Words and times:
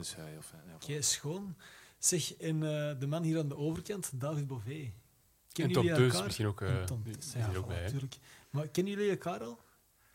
Dus 0.00 0.16
Oké, 0.74 1.02
schoon. 1.02 1.56
Zeg, 1.98 2.36
en 2.36 2.54
eh, 2.62 3.00
de 3.00 3.06
man 3.06 3.22
hier 3.22 3.38
aan 3.38 3.48
de 3.48 3.56
overkant, 3.56 4.10
David 4.14 4.46
Bové. 4.46 4.70
En 4.70 4.92
Kennen 5.52 5.74
Tom 5.74 5.86
Teus 5.86 6.22
misschien 6.22 6.46
ook. 6.46 6.60
En 6.60 6.80
eh, 6.80 6.84
Tom 6.84 7.02
die 7.02 7.12
Teus, 7.12 7.30
zit 7.30 7.46
hier 7.46 7.58
ook 7.58 7.66
bij. 7.66 7.82
natuurlijk. 7.82 8.16
Maar 8.50 8.68
kennen 8.68 8.92
jullie 8.92 9.10
elkaar 9.10 9.42
al? 9.42 9.58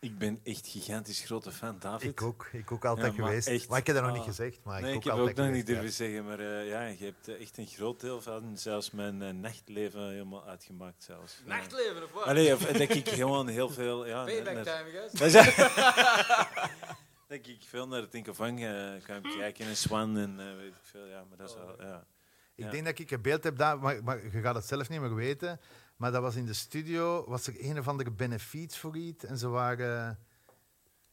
Ik 0.00 0.18
ben 0.18 0.40
echt 0.42 0.66
gigantisch 0.66 1.20
grote 1.20 1.52
fan, 1.52 1.76
David. 1.78 2.10
Ik 2.10 2.22
ook. 2.22 2.48
Ik 2.52 2.72
ook 2.72 2.84
altijd 2.84 3.14
Ja, 3.14 3.20
maar 3.20 3.28
geweest. 3.28 3.48
echt, 3.48 3.68
maar 3.68 3.78
ik 3.78 3.86
heb 3.86 3.94
dat 3.96 4.04
nog 4.04 4.12
ah. 4.12 4.18
niet 4.18 4.28
gezegd. 4.28 4.58
Maar 4.64 4.80
nee, 4.80 4.94
ik, 4.94 5.04
ik 5.04 5.12
ook 5.12 5.18
heb 5.18 5.28
ook 5.28 5.36
nog 5.36 5.50
niet 5.50 5.66
durven 5.66 5.92
zeggen, 5.92 6.24
maar 6.24 6.38
eh, 6.38 6.68
ja, 6.68 6.86
je 6.86 7.04
hebt 7.04 7.28
echt 7.40 7.58
een 7.58 7.66
groot 7.66 8.00
deel 8.00 8.22
van 8.22 8.58
zelfs 8.58 8.90
mijn 8.90 9.40
nachtleven 9.40 10.08
helemaal 10.08 10.46
uitgemaakt. 10.46 11.02
Zelfs. 11.02 11.42
Nachtleven 11.44 12.02
of 12.02 12.12
wat? 12.12 12.24
Allee, 12.24 12.54
of, 12.54 12.66
dat 12.66 12.80
ik 12.94 13.08
gewoon 13.08 13.48
heel 13.48 13.68
veel... 13.68 14.06
Ja, 14.06 14.24
Payback 14.24 14.64
time, 14.64 15.08
guys. 15.18 15.34
Dat 17.42 17.54
ik 17.54 17.62
veel 17.68 17.88
naar 17.88 18.00
het 18.00 18.10
Tinkervang 18.10 18.64
eh 18.64 18.90
kan 19.06 19.22
kijken 19.38 19.66
en 19.66 19.76
Swan 19.76 20.16
en 20.18 20.40
eh, 20.40 20.56
weet 20.56 20.72
ik 20.74 20.80
veel. 20.82 21.06
Ja, 21.06 21.24
maar 21.28 21.36
dat 21.38 21.48
is 21.50 21.56
al, 21.56 21.82
ja. 21.86 22.06
Ik 22.54 22.64
Ja. 22.64 22.70
denk 22.70 22.84
dat 22.84 22.98
ik 22.98 23.10
een 23.10 23.22
beeld 23.22 23.44
heb, 23.44 23.56
daar, 23.56 23.78
maar, 23.78 24.04
maar 24.04 24.24
je 24.32 24.40
gaat 24.40 24.54
het 24.54 24.64
zelf 24.66 24.88
niet 24.88 25.00
meer 25.00 25.14
weten. 25.14 25.60
Maar 25.96 26.12
dat 26.12 26.22
was 26.22 26.36
in 26.36 26.46
de 26.46 26.52
studio, 26.52 27.24
was 27.28 27.46
er 27.46 27.54
een 27.58 27.78
of 27.78 27.88
andere 27.88 28.10
benefiet 28.10 28.76
voor 28.76 28.96
iets. 28.96 29.24
En 29.24 29.38
ze 29.38 29.48
waren... 29.48 30.18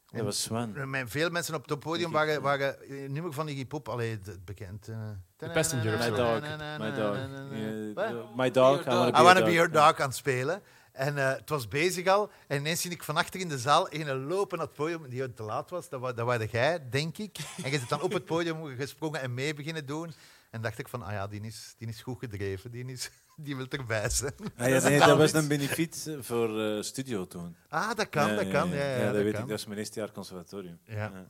Dat 0.05 0.23
was 0.25 0.41
Swan. 0.41 0.89
Met 0.89 1.09
veel 1.09 1.29
mensen 1.29 1.55
op 1.55 1.69
het 1.69 1.79
podium 1.79 2.11
waren, 2.11 2.41
waren 2.41 2.91
een 2.91 3.11
nummer 3.11 3.33
van 3.33 3.47
Iggy 3.47 3.65
Pop, 3.65 3.89
allee, 3.89 4.11
het, 4.11 4.25
het 4.25 4.45
bekend. 4.45 4.87
eh, 4.87 5.09
The 5.37 5.49
Passenger 5.53 5.93
of 5.93 5.99
My 6.09 6.15
dog. 6.15 6.41
My 6.79 6.91
dog. 6.91 8.35
My 8.35 8.51
dog. 8.51 8.79
I 8.81 8.89
Your 8.89 9.11
wanna 9.11 9.33
dog. 9.33 9.33
be 9.33 9.33
your 9.33 9.45
Be 9.45 9.51
Your 9.53 9.71
dog. 9.71 9.87
Dog 9.89 9.99
aan 9.99 10.07
het 10.07 10.15
spelen. 10.17 10.61
En 10.93 11.17
eh, 11.17 11.29
het 11.37 11.49
was 11.49 11.67
bezig 11.67 12.07
al. 12.07 12.31
En 12.47 12.57
ineens 12.57 12.81
zie 12.81 12.91
ik 12.91 13.03
van 13.03 13.17
achter 13.17 13.39
in 13.39 13.47
de 13.49 13.59
zaal 13.59 13.93
een 13.93 14.23
lopen 14.23 14.57
naar 14.57 14.67
het 14.67 14.75
podium 14.75 15.09
die 15.09 15.33
te 15.33 15.43
laat 15.43 15.69
was. 15.69 15.89
Dat, 15.89 15.99
wa- 15.99 16.13
dat 16.13 16.25
waren 16.25 16.47
jij, 16.51 16.89
denk 16.89 17.17
ik. 17.17 17.37
En 17.63 17.71
je 17.71 17.79
zit 17.79 17.89
dan 17.89 18.01
op 18.01 18.11
het 18.13 18.25
podium 18.25 18.65
gesprongen 18.77 19.21
en 19.21 19.33
mee 19.33 19.53
beginnen 19.53 19.85
doen. 19.85 20.13
En 20.51 20.61
dacht 20.61 20.79
ik 20.79 20.87
van, 20.87 21.01
ah 21.03 21.11
ja, 21.11 21.27
die 21.27 21.41
is, 21.41 21.75
die 21.77 21.87
is 21.87 22.01
goed 22.01 22.19
gedreven. 22.19 22.71
Die, 22.71 22.85
is, 22.85 23.09
die 23.35 23.55
wil 23.55 23.67
erbij 23.67 24.09
zijn. 24.09 24.33
Ah, 24.57 24.67
ja, 24.69 24.79
nee, 24.89 24.99
dat 24.99 25.17
was 25.17 25.33
een 25.33 25.47
benefiet 25.47 26.07
eh, 26.07 26.17
voor 26.21 26.61
eh, 26.61 26.81
studio 26.81 27.27
toen. 27.27 27.55
Ah, 27.67 27.95
dat 27.95 28.09
kan, 28.09 28.35
dat 28.35 28.49
kan. 28.49 28.69
Ja, 28.69 28.75
ja, 28.75 29.03
dat, 29.05 29.13
dat 29.13 29.23
weet 29.23 29.33
kan. 29.33 29.41
ik. 29.43 29.47
Dat 29.49 29.59
is 29.59 29.65
mijn 29.65 29.79
eerste 29.79 29.99
jaar 29.99 30.11
conservatorium. 30.11 30.79
Ja. 30.83 31.25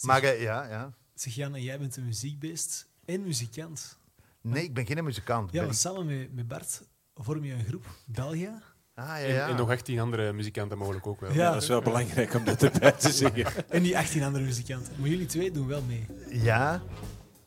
Maar 0.00 0.22
eh, 0.22 0.42
ja, 0.42 0.64
ja. 0.68 0.92
Zeg 1.14 1.34
jij 1.34 1.78
bent 1.78 1.96
een 1.96 2.04
muziekbeest 2.04 2.88
en 3.04 3.22
muzikant. 3.22 3.98
Nee, 4.40 4.62
ik 4.64 4.74
ben 4.74 4.86
geen 4.86 5.04
muzikant. 5.04 5.52
Ja, 5.52 5.72
samen 5.72 6.06
met, 6.06 6.34
met 6.34 6.48
Bart 6.48 6.82
vorm 7.14 7.44
je 7.44 7.52
een 7.52 7.64
groep, 7.68 7.84
België. 8.06 8.50
Ah, 8.94 9.06
ja, 9.06 9.16
En, 9.18 9.34
ja. 9.34 9.48
en 9.48 9.56
nog 9.56 9.70
18 9.70 10.00
andere 10.00 10.32
muzikanten 10.32 10.78
mogelijk 10.78 11.06
ook 11.06 11.20
wel. 11.20 11.30
Ja. 11.32 11.36
Ja, 11.36 11.52
dat 11.52 11.62
is 11.62 11.68
wel 11.68 11.82
belangrijk 11.82 12.34
om 12.34 12.44
dat 12.44 12.62
erbij 12.62 12.92
te 12.92 13.12
zeggen. 13.22 13.46
En 13.68 13.82
die 13.82 13.98
18 13.98 14.22
andere 14.22 14.44
muzikanten. 14.44 14.92
Maar 14.98 15.08
jullie 15.08 15.26
twee 15.26 15.50
doen 15.50 15.66
wel 15.66 15.82
mee. 15.86 16.06
Ja, 16.28 16.82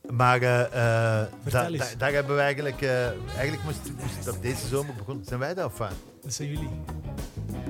maar 0.09 0.41
eh, 0.41 0.61
eh, 0.63 1.27
da- 1.43 1.69
da- 1.69 1.85
daar 1.97 2.11
hebben 2.13 2.35
we 2.35 2.41
eigenlijk... 2.41 2.81
eh, 2.81 3.05
eigenlijk 3.35 3.63
moest, 3.63 3.79
moest 4.01 4.25
dat 4.25 4.41
deze 4.41 4.67
zomer 4.67 4.95
begonnen. 4.95 5.25
Zijn 5.25 5.39
wij 5.39 5.53
dat 5.53 5.65
of 5.65 5.77
wat? 5.77 5.91
Dat 6.21 6.33
zijn 6.33 6.49
jullie. 6.49 6.69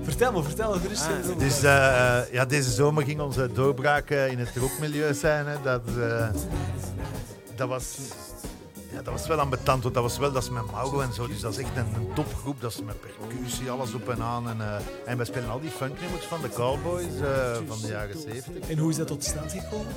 Vertel 0.02 0.32
me, 0.32 0.44
vertel 0.44 0.70
me. 0.70 0.76
Ah, 0.76 1.20
over 1.20 1.38
Dus 1.40 1.64
eh, 1.64 2.20
ja, 2.32 2.46
deze 2.46 2.72
zomer 2.72 3.04
ging 3.04 3.20
onze 3.22 3.52
doorbraak 3.52 4.10
eh, 4.10 4.28
in 4.32 4.40
het 4.40 4.56
rockmilieu 4.56 5.14
zijn. 5.14 5.46
Hè. 5.46 5.62
Dat, 5.62 5.88
eh, 5.98 6.30
dat, 7.56 7.68
was, 7.68 7.98
ja, 8.98 9.04
dat 9.04 9.14
was 9.14 9.28
wel 9.28 9.40
ambetant, 9.40 9.84
want 9.84 9.94
dat 9.94 10.04
was 10.04 10.18
wel 10.18 10.32
dat 10.32 10.44
is 10.44 10.50
met 10.50 10.72
Mauro 10.72 11.00
en 11.00 11.14
zo. 11.14 11.28
Dus 11.28 11.40
dat 11.40 11.52
is 11.52 11.58
echt 11.58 11.78
een, 11.78 11.94
een 11.96 12.14
topgroep. 12.14 12.62
Dat 12.62 12.72
is 12.72 12.82
met 12.84 12.96
percussie, 13.02 13.70
alles 13.72 13.94
op 13.94 14.10
en 14.10 14.22
aan. 14.22 14.50
En, 14.50 14.62
eh, 14.62 14.76
en 15.06 15.18
wij 15.18 15.26
spelen 15.26 15.50
al 15.50 15.60
die 15.60 15.70
funknummers 15.70 16.26
van 16.26 16.42
de 16.42 16.50
Cowboys 16.50 17.20
eh, 17.22 17.58
van 17.68 17.82
de 17.82 17.88
jaren 17.88 18.20
70. 18.20 18.70
En 18.70 18.78
hoe 18.78 18.90
is 18.90 18.98
dat 18.98 19.08
tot 19.08 19.24
stand 19.24 19.52
gekomen? 19.52 19.96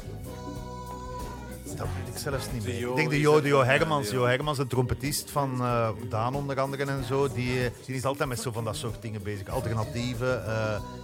Dat 1.77 1.87
weet 1.97 2.15
ik 2.15 2.21
zelfs 2.21 2.47
niet 2.53 2.65
meer. 2.65 2.89
Ik 2.89 2.97
denk 2.97 3.11
de 3.11 3.21
Jo, 3.21 3.41
de 3.41 3.49
Jo 3.49 3.63
Hermans. 3.65 4.11
Jo. 4.11 4.25
Hermans, 4.25 4.59
de 4.59 4.67
trompetist 4.67 5.31
van 5.31 5.61
eh, 5.61 5.89
Daan 6.09 6.35
onder 6.35 6.61
andere 6.61 6.85
en 6.85 7.05
zo. 7.05 7.29
Die, 7.33 7.71
die 7.87 7.95
is 7.95 8.05
altijd 8.05 8.29
met 8.29 8.41
zo 8.41 8.53
van 8.53 8.65
dat 8.65 8.77
soort 8.77 9.03
dingen 9.03 9.23
bezig. 9.23 9.49
Alternatieve. 9.49 10.33
eh, 10.33 10.53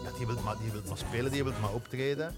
ja, 0.05 0.11
die 0.19 0.27
wil 0.27 0.37
maar, 0.45 0.57
die 0.63 0.73
wil 0.73 0.81
maar 0.89 0.99
spelen, 0.99 1.33
die 1.33 1.45
wil 1.45 1.53
maar 1.61 1.73
optreden. 1.73 2.35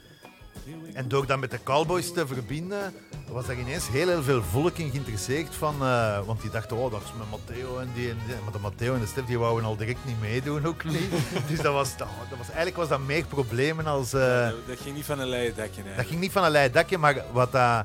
En 0.92 1.08
door 1.08 1.26
dat 1.26 1.38
met 1.38 1.50
de 1.50 1.62
Cowboys 1.62 2.12
te 2.12 2.26
verbinden, 2.26 2.94
was 3.28 3.48
er 3.48 3.58
ineens 3.58 3.88
heel, 3.88 4.08
heel 4.08 4.22
veel 4.22 4.42
volk 4.42 4.76
in 4.78 4.90
geïnteresseerd. 4.90 5.54
Van, 5.54 5.74
eh, 5.82 6.26
want 6.26 6.40
die 6.40 6.50
dachten, 6.50 6.76
oh, 6.76 6.90
dat 6.90 7.02
is 7.02 7.12
met 7.18 7.30
Matteo 7.30 7.78
en 7.78 7.88
die. 7.94 8.10
En 8.10 8.16
die. 8.26 8.34
Maar 8.42 8.52
de 8.52 8.58
Matteo 8.58 8.94
en 8.94 9.00
de 9.00 9.06
Stef 9.06 9.24
die 9.24 9.38
wouden 9.38 9.64
al 9.64 9.76
direct 9.76 10.04
niet 10.04 10.20
meedoen, 10.20 10.66
ook 10.66 10.84
niet. 10.84 11.10
dus 11.48 11.60
dat 11.60 11.72
was, 11.72 11.96
dat, 11.96 12.08
dat 12.28 12.38
was, 12.38 12.46
eigenlijk 12.46 12.76
was 12.76 12.88
dat 12.88 13.00
meer 13.00 13.24
problemen 13.24 13.86
als... 13.86 14.12
eh, 14.12 14.48
dat, 14.48 14.66
dat 14.66 14.80
ging 14.80 14.94
niet 14.94 15.04
van 15.04 15.18
een 15.18 15.28
leien 15.28 15.54
dakje. 15.56 15.82
dat 15.96 16.06
ging 16.06 16.20
niet 16.20 16.32
van 16.32 16.44
een 16.44 16.50
leien 16.50 16.72
dakje, 16.72 16.98
maar 16.98 17.24
wat 17.32 17.52
dat, 17.52 17.84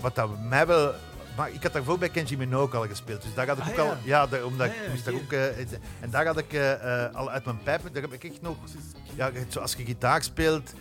wat 0.00 0.14
dat 0.14 0.28
mij 0.40 0.66
wel... 0.66 0.94
Maar 1.36 1.50
ik 1.52 1.62
had 1.62 1.72
daarvoor 1.72 1.98
bij 1.98 2.08
Kenji 2.08 2.36
Minogue 2.36 2.80
al 2.80 2.86
gespeeld, 2.86 3.22
dus 3.22 3.34
daar 3.34 3.46
had 3.46 3.56
ik 3.58 3.62
Ah, 3.62 3.68
ook 3.70 3.76
ja. 3.76 3.82
al... 3.82 3.96
Ja, 4.02 4.26
daar, 4.26 4.44
omdat 4.44 4.68
Ah, 4.68 4.74
ja, 4.74 4.82
ik 4.82 4.90
moest 4.90 5.04
daar 5.04 5.14
ook... 5.14 5.32
eh, 5.32 5.58
en 6.00 6.10
daar 6.10 6.26
had 6.26 6.38
ik 6.38 6.52
eh, 6.52 7.04
eh, 7.04 7.14
al 7.14 7.30
uit 7.30 7.44
mijn 7.44 7.58
pijp... 7.62 7.82
Daar 7.92 8.02
heb 8.02 8.12
ik 8.12 8.24
echt 8.24 8.42
nog... 8.42 8.56
Ja, 9.14 9.30
zo, 9.48 9.60
als 9.60 9.74
je 9.74 9.84
gitaar 9.84 10.22
speelt, 10.22 10.72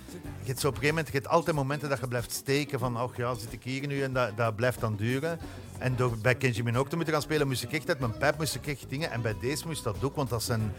je 0.42 0.48
hebt 0.48 0.60
zo 0.60 0.68
op 0.68 0.74
een 0.74 0.80
gegeven 0.80 0.96
moment... 0.96 1.08
Je 1.08 1.14
hebt 1.20 1.28
altijd 1.28 1.56
momenten 1.56 1.90
dat 1.90 2.00
je 2.00 2.08
blijft 2.08 2.32
steken 2.32 2.80
van... 2.80 3.02
Oh 3.02 3.16
ja, 3.16 3.34
zit 3.34 3.54
ik 3.54 3.64
hier 3.64 3.88
nu? 3.88 4.02
En 4.04 4.14
dat, 4.14 4.38
dat 4.38 4.56
blijft 4.56 4.80
dan 4.80 4.96
duren. 4.96 5.40
En 5.78 5.96
door 5.96 6.18
bij 6.18 6.36
Kenji 6.36 6.64
Minogue 6.64 6.90
te 6.90 6.96
moeten 6.96 7.14
gaan 7.14 7.24
spelen, 7.24 7.48
moest 7.48 7.64
ik 7.64 7.72
echt 7.74 7.90
uit 7.90 8.00
mijn 8.00 8.18
pijp 8.18 8.38
moest 8.38 8.56
ik 8.56 8.68
echt 8.68 8.86
dingen... 8.90 9.12
En 9.12 9.22
bij 9.22 9.36
deze 9.42 9.68
moest 9.68 9.84
dat 9.84 10.04
ook, 10.04 10.16
want 10.16 10.30
dat 10.30 10.44
zijn... 10.44 10.74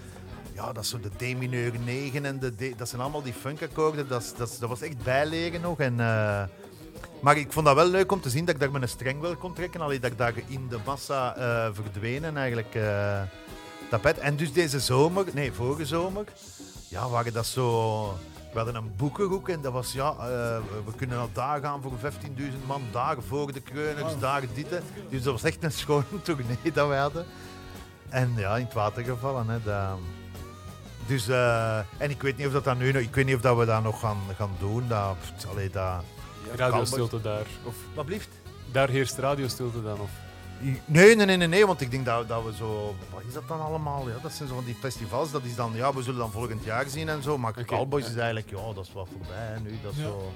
Ja, 0.54 0.72
dat 0.72 0.82
is 0.82 0.88
zo 0.91 1.00
de 1.00 1.10
D 1.16 1.38
mineur 1.38 1.72
9 1.84 2.25
en 2.25 2.38
de 2.38 2.54
D, 2.54 2.78
dat 2.78 2.88
zijn 2.88 3.00
allemaal 3.03 3.22
die 3.22 3.32
funkakkoorden. 3.32 4.08
Dat, 4.08 4.34
dat, 4.37 4.56
dat 4.60 4.69
was 4.69 4.81
echt 4.81 5.03
bijleren 5.03 5.60
nog. 5.60 5.78
En, 5.81 6.00
maar 7.26 7.37
ik 7.37 7.53
vond 7.53 7.66
dat 7.66 7.75
wel 7.75 7.88
leuk 7.88 8.12
om 8.12 8.20
te 8.20 8.31
zien 8.31 8.44
dat 8.44 8.54
ik 8.54 8.60
daar 8.60 8.70
mijn 8.70 8.88
streng 8.88 9.20
wel 9.20 9.37
kon 9.37 9.54
trekken. 9.54 9.81
Alleen 9.81 10.00
dat 10.00 10.10
ik 10.10 10.19
daar 10.19 10.34
in 10.47 10.69
de 10.69 10.78
massa 10.84 11.37
eh 11.37 11.69
verdwenen 11.72 12.37
eigenlijk 12.37 12.78
tapijt. 13.91 14.19
En 14.19 14.37
dus 14.37 14.53
deze 14.53 14.81
zomer, 14.81 15.25
nee, 15.32 15.53
vorige 15.53 15.87
zomer, 15.87 16.25
ja, 16.88 17.09
waren 17.09 17.32
dat 17.32 17.47
zo... 17.47 18.03
We 18.53 18.56
hadden 18.62 18.75
een 18.75 18.97
boekenhoek 18.97 19.48
en 19.48 19.60
dat 19.60 19.72
was, 19.72 19.92
ja, 19.92 20.10
eh, 20.10 20.59
we 20.84 20.94
kunnen 20.97 21.19
al 21.19 21.31
daar 21.32 21.60
gaan 21.60 21.82
voor 21.82 21.92
15.000 21.92 22.66
man, 22.66 22.82
daar 22.91 23.16
voor 23.26 23.53
de 23.53 23.60
kreuners, 23.60 24.19
daar 24.19 24.43
dit. 24.54 24.69
Dus 25.10 25.22
dat 25.22 25.32
was 25.32 25.44
echt 25.44 25.64
een 25.64 25.72
schone 25.82 26.22
tournee 26.22 26.72
dat 26.72 26.88
we 26.88 26.94
hadden. 26.94 27.26
En 28.08 28.32
ja, 28.37 28.56
in 28.56 28.64
het 28.64 28.75
water 28.75 29.04
gevallen. 29.04 29.48
Hè, 29.48 29.62
dat, 29.62 29.98
dus, 31.06 31.28
en 31.98 32.10
ik 32.10 32.22
weet 32.22 32.37
niet 32.37 32.47
of 32.47 32.53
dat 32.53 32.64
dan 32.64 32.78
nu 32.78 32.88
ik 32.88 33.14
weet 33.14 33.26
niet 33.26 33.34
of 33.34 33.41
dat 33.41 33.56
we 33.56 33.64
dat 33.64 33.82
nog 33.82 34.00
gaan, 34.00 34.19
gaan 34.37 34.56
doen. 34.58 34.88
Dat, 34.88 35.16
allee, 35.50 35.70
dat, 35.70 36.04
Radiostilte 36.55 37.21
daar. 37.21 37.47
Of 37.65 37.75
wat 37.95 38.05
blieft? 38.07 38.29
daar 38.73 38.89
heerst 38.89 39.19
radiostilte 39.19 39.83
dan. 39.83 40.01
Of, 40.01 40.11
Nee, 40.84 41.17
nee, 41.17 41.27
nee, 41.27 41.37
nee, 41.37 41.49
nee, 41.49 41.67
want 41.67 41.81
ik 41.81 41.91
denk 41.91 42.05
dat, 42.05 42.29
dat 42.29 42.45
we 42.45 42.55
zo... 42.55 42.95
Wat 43.12 43.23
is 43.29 43.33
dat 43.33 43.49
dan 43.49 43.61
allemaal? 43.61 44.09
Ja, 44.09 44.15
dat 44.23 44.33
zijn 44.33 44.49
zo 44.49 44.55
van 44.55 44.65
die 44.65 44.75
festivals, 44.75 45.31
dat 45.31 45.45
is 45.45 45.55
dan... 45.55 45.73
Ja, 45.75 45.95
we 45.95 46.03
zullen 46.03 46.19
dan 46.19 46.31
volgend 46.31 46.65
jaar 46.65 46.87
zien 46.89 47.09
en 47.09 47.23
zo, 47.23 47.39
maar 47.39 47.51
Oké, 47.51 47.65
Cowboys 47.65 48.05
ja. 48.05 48.11
is 48.11 48.17
eigenlijk... 48.17 48.51
Ja, 48.51 48.73
dat 48.73 48.85
is 48.87 48.93
wel 48.93 49.06
voorbij 49.06 49.59
nu, 49.62 49.79
dat 49.83 49.93
is 49.93 49.99
Ja. 49.99 50.05
zo... 50.05 50.33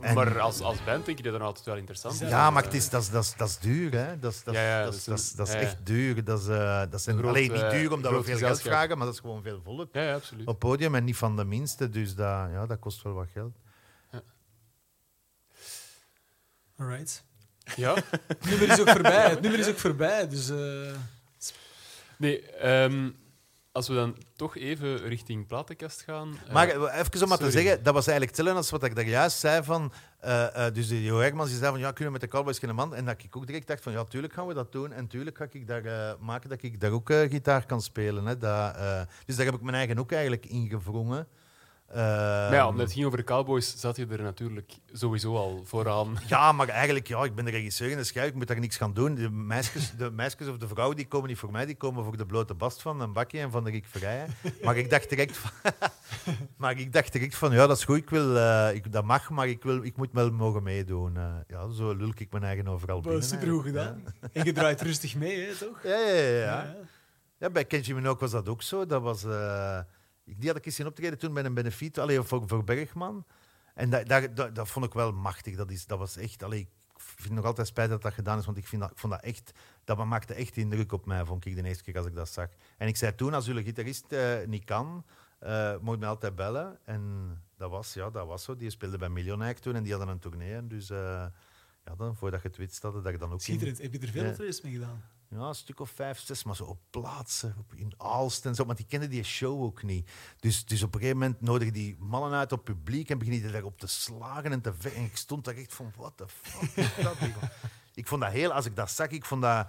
En- 0.00 0.14
Maar 0.14 0.40
als, 0.40 0.60
als 0.60 0.84
band 0.84 1.04
denk 1.06 1.16
je 1.16 1.22
dat 1.24 1.32
dan 1.32 1.42
altijd 1.42 1.66
wel 1.66 1.76
interessant. 1.76 2.18
Ja, 2.18 2.28
Ja, 2.28 2.50
maar 2.50 2.62
het 2.62 2.74
is, 2.74 2.88
dat, 2.88 3.02
is, 3.02 3.10
dat, 3.10 3.22
is, 3.24 3.34
dat 3.36 3.48
is 3.48 3.58
duur, 3.58 3.92
hè. 3.92 4.18
Dat 4.18 4.32
is, 4.32 4.42
dat 4.44 4.54
is, 4.54 4.60
Ja, 4.60 4.66
ja, 4.78 4.84
dat 4.84 4.94
is, 4.94 5.04
dat 5.04 5.16
dat 5.16 5.18
is 5.18 5.24
is, 5.24 5.30
een- 5.30 5.36
dat 5.36 5.48
is 5.48 5.52
ja, 5.54 5.60
echt 5.60 5.76
duur. 5.86 6.24
Dat 6.24 6.40
is, 6.40 6.46
eh, 6.48 6.82
dat 6.90 7.00
zijn, 7.02 7.16
Groot, 7.16 7.28
alleen 7.30 7.52
niet 7.52 7.62
eh, 7.62 7.70
duur 7.70 7.92
omdat 7.92 8.12
we 8.12 8.22
veel 8.22 8.36
geld 8.36 8.60
vragen, 8.60 8.96
maar 8.96 9.06
dat 9.06 9.14
is 9.14 9.20
gewoon 9.20 9.42
veel 9.42 9.60
volk 9.64 9.88
Ja, 9.92 10.14
absoluut. 10.14 10.46
op 10.46 10.58
podium 10.58 10.94
en 10.94 11.04
niet 11.04 11.16
van 11.16 11.36
de 11.36 11.44
minste. 11.44 11.88
Dus 11.90 12.14
dat, 12.14 12.26
ja, 12.52 12.66
dat 12.66 12.78
kost 12.78 13.02
wel 13.02 13.12
wat 13.12 13.26
geld. 13.32 13.52
Alright. 16.76 17.24
Ja? 17.76 17.94
Het 18.26 18.44
nummer 18.44 18.70
is 18.70 18.80
ook 18.80 18.88
voorbij. 18.90 19.28
Het 19.30 19.40
nummer 19.40 19.60
is 19.60 19.68
ook 19.68 19.78
voorbij. 19.78 20.28
Dus 20.28 20.48
eh, 20.50 20.94
Nee, 22.18 22.42
ehm, 22.50 23.10
als 23.72 23.88
we 23.88 23.94
dan 23.94 24.16
toch 24.36 24.56
even 24.56 24.96
richting 24.98 25.46
platenkast 25.46 26.02
gaan. 26.02 26.38
eh, 26.46 26.52
Maar 26.52 26.68
eh, 26.68 26.98
even 27.00 27.22
om 27.22 27.28
maar 27.28 27.38
te 27.38 27.50
zeggen, 27.50 27.82
dat 27.82 27.94
was 27.94 28.06
eigenlijk 28.06 28.36
hetzelfde 28.36 28.54
als 28.62 28.70
wat 28.70 28.84
ik 28.84 28.94
daar 28.96 29.04
juist 29.06 29.38
zei 29.38 29.62
van... 29.62 29.92
dus 30.72 30.88
de 30.88 31.02
Jo 31.02 31.18
Hermans 31.18 31.48
die 31.50 31.58
zei 31.58 31.70
van, 31.70 31.80
ja, 31.80 31.86
kunnen 31.92 32.06
we 32.06 32.12
met 32.20 32.20
de 32.20 32.36
Cowboys 32.36 32.58
geen 32.58 32.74
man? 32.74 32.94
En 32.94 33.04
dat 33.04 33.22
ik 33.22 33.36
ook 33.36 33.46
direct 33.46 33.66
dacht 33.66 33.82
van, 33.82 33.92
ja, 33.92 34.04
tuurlijk 34.04 34.32
gaan 34.32 34.46
we 34.46 34.54
dat 34.54 34.72
doen. 34.72 34.92
En 34.92 35.06
tuurlijk 35.06 35.36
ga 35.36 35.46
ik 35.50 35.66
daar 35.66 35.84
eh, 35.84 36.14
maken 36.20 36.48
dat 36.48 36.62
ik 36.62 36.80
daar 36.80 36.90
ook 36.90 37.12
gitaar 37.12 37.66
kan 37.66 37.82
spelen. 37.82 38.26
Hè. 38.26 38.38
Dat, 38.38 38.76
eh, 38.76 39.00
dus 39.26 39.36
daar 39.36 39.46
heb 39.46 39.54
ik 39.54 39.60
mijn 39.62 39.76
eigen 39.76 39.98
ook 39.98 40.12
eigenlijk 40.12 40.46
ingevrongen. 40.46 41.26
Eh, 41.94 42.00
maar 42.00 42.54
ja, 42.54 42.68
omdat 42.68 42.84
het 42.84 42.92
ging 42.92 43.06
over 43.06 43.18
de 43.18 43.24
Cowboys, 43.24 43.74
zat 43.76 43.96
je 43.96 44.06
er 44.06 44.22
natuurlijk 44.22 44.72
sowieso 44.92 45.36
al 45.36 45.62
vooraan. 45.64 46.16
Ja, 46.26 46.52
maar 46.52 46.68
eigenlijk, 46.68 47.06
ja, 47.06 47.24
ik 47.24 47.34
ben 47.34 47.44
de 47.44 47.50
regisseur 47.50 47.90
en 47.90 47.96
de 47.96 48.04
schrijver, 48.04 48.32
ik 48.32 48.38
moet 48.38 48.46
daar 48.46 48.60
niks 48.60 48.76
gaan 48.76 48.92
doen. 48.92 49.14
De 49.14 49.30
meisjes, 49.30 49.92
de 49.96 50.10
meisjes 50.10 50.48
of 50.48 50.56
de 50.56 50.68
vrouwen 50.68 50.96
die 50.96 51.08
komen 51.08 51.28
niet 51.28 51.38
voor 51.38 51.50
mij, 51.50 51.66
die 51.66 51.76
komen 51.76 52.04
voor 52.04 52.16
de 52.16 52.26
blote 52.26 52.54
bast 52.54 52.82
van 52.82 53.00
een 53.00 53.12
bakje 53.12 53.38
en 53.38 53.50
van 53.50 53.64
de 53.64 53.70
Rick 53.70 53.86
Vrijen. 53.86 54.28
Maar 54.62 54.76
ik 54.76 54.90
dacht 54.90 55.08
direct 55.08 55.36
van, 55.36 55.50
maar 56.56 56.78
ik 56.78 56.92
dacht 56.92 57.12
direct 57.12 57.36
van 57.36 57.52
ja, 57.52 57.66
dat 57.66 57.76
is 57.76 57.84
goed, 57.84 57.96
ik 57.96 58.10
wil, 58.10 58.36
eh, 58.36 58.74
ik, 58.74 58.92
dat 58.92 59.04
mag, 59.04 59.30
maar 59.30 59.48
ik, 59.48 59.62
wil, 59.62 59.82
ik 59.82 59.96
moet 59.96 60.12
wel 60.12 60.30
mogen 60.30 60.62
meedoen. 60.62 61.16
Eh, 61.16 61.34
ja, 61.46 61.70
zo 61.70 61.94
lul 61.96 62.12
ik 62.14 62.32
mijn 62.32 62.44
eigen 62.44 62.68
overal 62.68 63.00
binnen. 63.00 63.22
supergoed 63.22 63.76
eigenlijk. 63.76 64.08
gedaan. 64.08 64.30
En 64.32 64.44
je 64.44 64.52
draait 64.52 64.80
rustig 64.80 65.14
mee, 65.14 65.46
hè, 65.46 65.54
toch? 65.54 65.82
Ja, 65.82 65.98
ja, 65.98 66.06
ja. 66.06 66.22
ja, 66.22 66.38
ja. 66.38 66.62
Ja. 66.62 66.76
Ja, 67.38 67.50
bij 67.50 67.64
Kenji 67.64 67.94
Minogue 67.94 68.20
was 68.20 68.30
dat 68.30 68.48
ook 68.48 68.62
zo. 68.62 68.86
Dat 68.86 69.02
was, 69.02 69.24
eh, 69.24 69.78
die 70.24 70.48
had 70.48 70.56
ik 70.56 70.66
eens 70.66 70.74
zien 70.74 70.86
optreden 70.86 71.18
toen 71.18 71.34
bij 71.34 71.44
een 71.44 71.54
benefiet, 71.54 71.98
alleen 71.98 72.24
voor, 72.24 72.42
voor 72.46 72.64
Bergman. 72.64 73.24
En 73.74 73.90
dat, 73.90 74.36
dat, 74.36 74.54
dat, 74.54 74.68
vond 74.68 74.86
ik 74.86 74.92
wel 74.92 75.12
machtig. 75.12 75.56
Dat, 75.56 75.70
is, 75.70 75.86
dat 75.86 75.98
was 75.98 76.16
echt... 76.16 76.42
Allee, 76.42 76.60
ik 76.60 77.00
vind 77.00 77.34
nog 77.34 77.44
altijd 77.44 77.66
spijt 77.66 77.90
dat 77.90 78.02
dat 78.02 78.12
gedaan 78.12 78.38
is, 78.38 78.46
want 78.46 78.58
ik, 78.58 78.66
vind 78.66 78.82
dat, 78.82 78.92
vond 78.94 79.12
dat 79.12 79.22
echt... 79.22 79.52
Dat 79.84 80.04
maakte 80.04 80.34
echt 80.34 80.56
indruk 80.56 80.92
op 80.92 81.06
mij, 81.06 81.24
vond 81.24 81.46
ik 81.46 81.54
de 81.54 81.64
eerste 81.64 81.84
keer 81.84 81.96
als 81.96 82.06
ik 82.06 82.14
dat 82.14 82.28
zag. 82.28 82.48
En 82.76 82.88
ik 82.88 82.96
zei 82.96 83.14
toen, 83.14 83.34
als 83.34 83.46
jullie 83.46 83.64
gitarist 83.64 84.12
eh, 84.12 84.46
niet 84.46 84.64
kan, 84.64 85.04
eh 85.38 85.74
moet 85.80 85.98
mij 85.98 86.08
altijd 86.08 86.34
bellen. 86.34 86.78
En 86.84 87.02
dat 87.56 87.70
was, 87.70 87.94
ja, 87.94 88.10
dat 88.10 88.26
was 88.26 88.44
zo. 88.44 88.56
Die 88.56 88.70
speelde 88.70 88.98
bij 88.98 89.08
Millionaire 89.08 89.60
toen 89.60 89.74
en 89.74 89.82
die 89.82 89.92
hadden 89.92 90.10
een 90.10 90.18
tournee. 90.18 90.66
Dus 90.66 90.90
eh, 90.90 91.26
ja, 91.84 91.94
dan, 91.94 92.16
voordat 92.16 92.42
je 92.42 92.48
het 92.48 92.56
wist, 92.56 92.82
dat 92.82 93.06
ik 93.06 93.18
dan 93.18 93.28
ook 93.28 93.34
in, 93.34 93.40
Schitterend. 93.40 93.78
Heb 93.82 93.92
je 93.92 93.98
er 93.98 94.08
veel 94.08 94.28
optredens 94.28 94.60
mee 94.60 94.72
gedaan? 94.72 95.02
ja, 95.28 95.40
een 95.40 95.54
stuk 95.54 95.80
of 95.80 95.90
vijf, 95.90 96.18
zes, 96.18 96.44
maar 96.44 96.56
zo 96.56 96.64
op 96.64 96.78
plaatsen, 96.90 97.54
op, 97.58 97.74
in 97.74 97.92
Aalst 97.96 98.46
en 98.46 98.54
zo. 98.54 98.64
Want 98.64 98.78
die 98.78 98.86
kenden 98.86 99.10
die 99.10 99.22
show 99.22 99.62
ook 99.62 99.82
niet. 99.82 100.10
Dus, 100.40 100.64
dus 100.64 100.82
op 100.82 100.94
een 100.94 101.00
gegeven 101.00 101.20
moment 101.20 101.40
nodigen 101.40 101.72
die 101.72 101.96
mannen 101.98 102.38
uit 102.38 102.52
op 102.52 102.64
publiek 102.64 103.10
en 103.10 103.18
beginnen 103.18 103.42
die 103.42 103.52
daarop 103.52 103.78
te 103.78 103.86
slagen 103.86 104.52
en 104.52 104.60
te 104.60 104.74
vechten. 104.74 105.00
En 105.00 105.06
ik 105.06 105.16
stond 105.16 105.44
daar 105.44 105.54
echt 105.56 105.74
van, 105.74 105.92
what 105.96 106.16
the 106.16 106.28
fuck 106.28 106.70
is 106.76 106.94
dat? 107.02 107.16
Ik 107.94 108.06
vond- 108.06 108.20
dat 108.22 108.32
heel, 108.32 108.52
als 108.52 108.66
ik 108.66 108.76
dat 108.76 108.90
zag, 108.90 109.08
ik 109.08 109.24
vond 109.24 109.42
dat, 109.42 109.68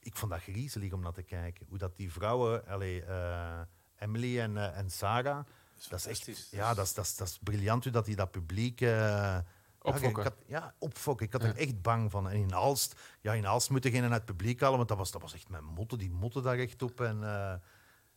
ik 0.00 0.16
vond 0.16 0.32
dat 0.32 0.40
griezelig 0.42 0.92
om 0.92 1.00
naar 1.00 1.12
te 1.12 1.22
kijken. 1.22 1.66
Hoe 1.68 1.78
dat 1.78 1.96
die 1.96 2.12
vrouwen, 2.12 2.66
allee, 2.66 3.02
eh, 3.02 3.60
Emily 3.98 4.40
en, 4.40 4.56
eh, 4.56 4.78
en 4.78 4.90
Sarah, 4.90 5.44
dat 5.88 5.98
is 5.98 6.06
echt, 6.06 6.48
ja, 6.50 6.74
dat 6.74 6.86
is, 6.86 6.94
dat, 6.94 7.04
is, 7.04 7.16
dat 7.16 7.28
is 7.28 7.38
briljant 7.42 7.82
hoe 7.84 7.92
dat 7.92 8.04
die 8.04 8.16
dat 8.16 8.30
publiek... 8.30 8.80
eh, 8.80 9.38
Opfokken. 9.86 10.22
Ja, 10.22 10.28
ik 10.28 10.34
had, 10.36 10.44
ja, 10.46 10.74
opfokken. 10.78 11.26
Ik 11.26 11.32
had 11.32 11.42
Ja. 11.42 11.48
er 11.48 11.56
echt 11.56 11.82
bang 11.82 12.10
van. 12.10 12.28
En 12.28 12.36
in 12.36 12.54
Aalst, 12.54 13.00
ja, 13.20 13.32
in 13.32 13.46
Aalst 13.46 13.70
moeten 13.70 13.90
geen 13.90 14.02
uit 14.02 14.12
het 14.12 14.24
publiek 14.24 14.60
halen, 14.60 14.76
want 14.76 14.88
dat 14.88 14.98
was, 14.98 15.10
dat 15.10 15.22
was 15.22 15.34
echt 15.34 15.48
mijn 15.48 15.64
motto. 15.64 15.96
Die 15.96 16.10
motten 16.10 16.42
daar 16.42 16.58
echt 16.58 16.82
op. 16.82 17.00
En, 17.00 17.22
eh, 17.24 17.50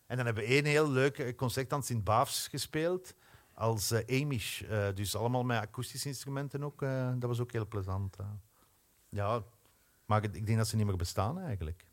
en 0.06 0.18
dan 0.18 0.26
hebben 0.26 0.44
we 0.44 0.50
één 0.50 0.66
heel 0.66 0.90
leuk 0.90 1.18
eh, 1.18 1.36
concert 1.36 1.74
aan 1.74 1.84
Sint-Baafs 1.84 2.48
gespeeld. 2.48 3.14
Als 3.54 3.92
eh 3.92 4.22
Amish. 4.22 4.62
dus 4.94 5.16
allemaal 5.16 5.44
met 5.44 5.62
akoestische 5.62 6.08
instrumenten 6.08 6.64
ook. 6.64 6.80
dat 7.20 7.24
was 7.30 7.40
ook 7.40 7.52
heel 7.52 7.68
plezant. 7.68 8.16
Ja, 9.10 9.44
maar 10.06 10.24
ik 10.24 10.36
ik 10.36 10.46
denk 10.46 10.58
dat 10.58 10.68
ze 10.68 10.76
niet 10.76 10.86
meer 10.86 10.96
bestaan 10.96 11.40
eigenlijk. 11.40 11.86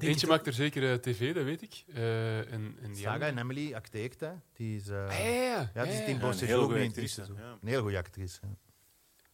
Ja, 0.00 0.08
Eentje 0.08 0.26
je 0.26 0.32
maakt 0.32 0.46
er 0.46 0.52
zeker 0.52 0.90
eh, 0.90 0.94
tv, 0.98 1.34
dat 1.34 1.44
weet 1.44 1.62
ik. 1.62 1.84
Eh, 1.94 2.38
en, 2.52 2.76
en 2.82 2.92
andere- 3.26 3.40
Emily 3.40 3.74
acteert, 3.74 4.20
hè. 4.20 4.32
Die 4.52 4.76
is, 4.76 4.88
eh, 4.88 5.04
Ah, 5.08 5.18
ja, 5.18 5.24
ja, 5.24 5.70
ja, 5.74 5.82
die 5.82 5.92
is 5.92 5.98
ja, 5.98 6.04
in 6.04 6.14
ja. 6.14 6.20
Ja, 6.20 6.26
Bosse 6.26 6.44
een 6.44 6.48
ook 6.60 6.64
goede 6.70 6.84
actrice. 6.86 7.22
ja. 7.36 7.58
Een 7.62 7.68
heel 7.68 7.80
goede 7.82 7.96
actrice. 7.98 8.40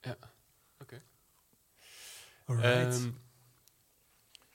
hè. 0.00 0.10
Alright. 2.44 2.94
Ehm, 2.94 3.10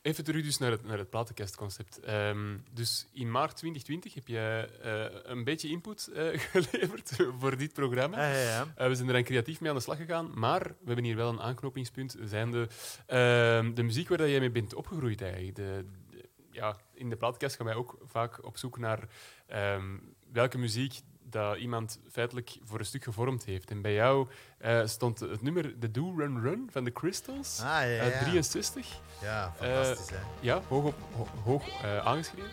even 0.04 0.24
terug 0.24 0.44
dus 0.44 0.58
naar 0.58 0.72
het, 0.72 0.84
naar 0.84 0.98
het 0.98 1.10
platenkastconcept. 1.10 2.00
Ehm, 2.00 2.58
dus 2.74 3.08
in 3.14 3.32
maart 3.32 3.56
2020 3.58 4.14
heb 4.14 4.28
je 4.28 4.70
eh, 4.82 5.32
een 5.32 5.44
beetje 5.44 5.70
input 5.70 6.08
eh, 6.14 6.40
geleverd 6.52 7.16
voor 7.40 7.58
dit 7.58 7.74
programma. 7.74 8.18
Ja, 8.28 8.34
ja, 8.34 8.42
ja. 8.50 8.68
Eh, 8.76 8.88
we 8.88 8.96
zijn 8.96 9.08
er 9.08 9.14
dan 9.14 9.24
creatief 9.24 9.60
mee 9.62 9.70
aan 9.70 9.76
de 9.76 9.82
slag 9.82 9.98
gegaan, 9.98 10.32
maar 10.40 10.64
we 10.64 10.86
hebben 10.86 11.04
hier 11.06 11.16
wel 11.16 11.30
een 11.30 11.42
aanknopingspunt. 11.42 12.16
Zijn 12.24 12.52
de, 12.52 12.68
ehm, 13.06 13.74
de 13.74 13.84
muziek 13.84 14.10
waar 14.10 14.18
dat 14.18 14.30
jij 14.30 14.40
mee 14.40 14.52
bent 14.52 14.74
opgegroeid 14.74 15.22
eigenlijk. 15.22 15.56
De, 15.56 15.86
de- 16.10 16.30
ja, 16.52 16.78
in 16.94 17.10
de 17.10 17.16
plaatkast 17.16 17.56
gaan 17.56 17.66
wij 17.66 17.76
ook 17.76 17.98
vaak 18.04 18.46
op 18.46 18.58
zoek 18.58 18.78
naar 18.78 19.08
ehm, 19.48 19.98
welke 20.32 20.58
muziek 20.58 21.02
dat 21.34 21.58
iemand 21.58 22.00
feitelijk 22.12 22.58
voor 22.64 22.80
een 22.80 22.86
stuk 22.86 23.04
gevormd 23.04 23.44
heeft. 23.46 23.72
En 23.72 23.82
bij 23.82 23.94
jou 23.94 24.28
eh, 24.58 24.82
stond 24.86 25.20
het 25.20 25.42
nummer 25.42 25.80
The 25.80 25.92
Do 25.92 26.14
Run 26.18 26.42
Run 26.42 26.70
van 26.72 26.84
de 26.84 26.92
Crystals 26.92 27.60
Ah, 27.60 27.66
ja, 27.66 27.82
ja. 27.82 28.02
uit 28.02 28.20
63. 28.20 28.88
Ja, 29.22 29.54
fantastisch. 29.60 30.10
hè. 30.10 30.16
Ja, 30.40 30.62
hoog, 30.68 30.84
op, 30.84 30.96
ho- 31.16 31.28
hoog 31.44 31.68
eh, 31.84 31.98
aangeschreven. 31.98 32.50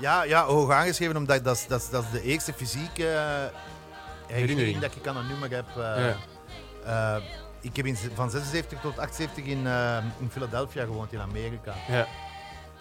Ja, 0.00 0.22
ja, 0.22 0.44
hoog 0.44 0.70
aangeschreven, 0.70 1.16
omdat 1.16 1.44
dat, 1.44 1.56
is- 1.56 1.66
dat, 1.66 1.88
dat 1.90 2.04
is 2.04 2.10
de 2.10 2.22
eerste 2.22 2.52
fysieke 2.52 3.08
eh, 3.08 3.44
herinnering 4.26 4.78
dat 4.78 4.94
ik 4.96 5.06
aan 5.06 5.16
een 5.16 5.26
nummer 5.26 5.50
heb. 5.50 5.68
eh. 5.68 5.74
Ja. 5.74 6.16
Eh, 7.16 7.22
ik 7.60 7.76
heb 7.76 7.86
in, 7.86 7.96
van 7.96 8.30
76 8.30 8.80
tot 8.80 8.98
78 8.98 9.44
in, 9.44 9.66
eh, 9.66 10.04
in 10.18 10.30
Philadelphia 10.30 10.84
gewoond, 10.84 11.12
in 11.12 11.20
Amerika. 11.20 11.74
Ja. 11.88 12.06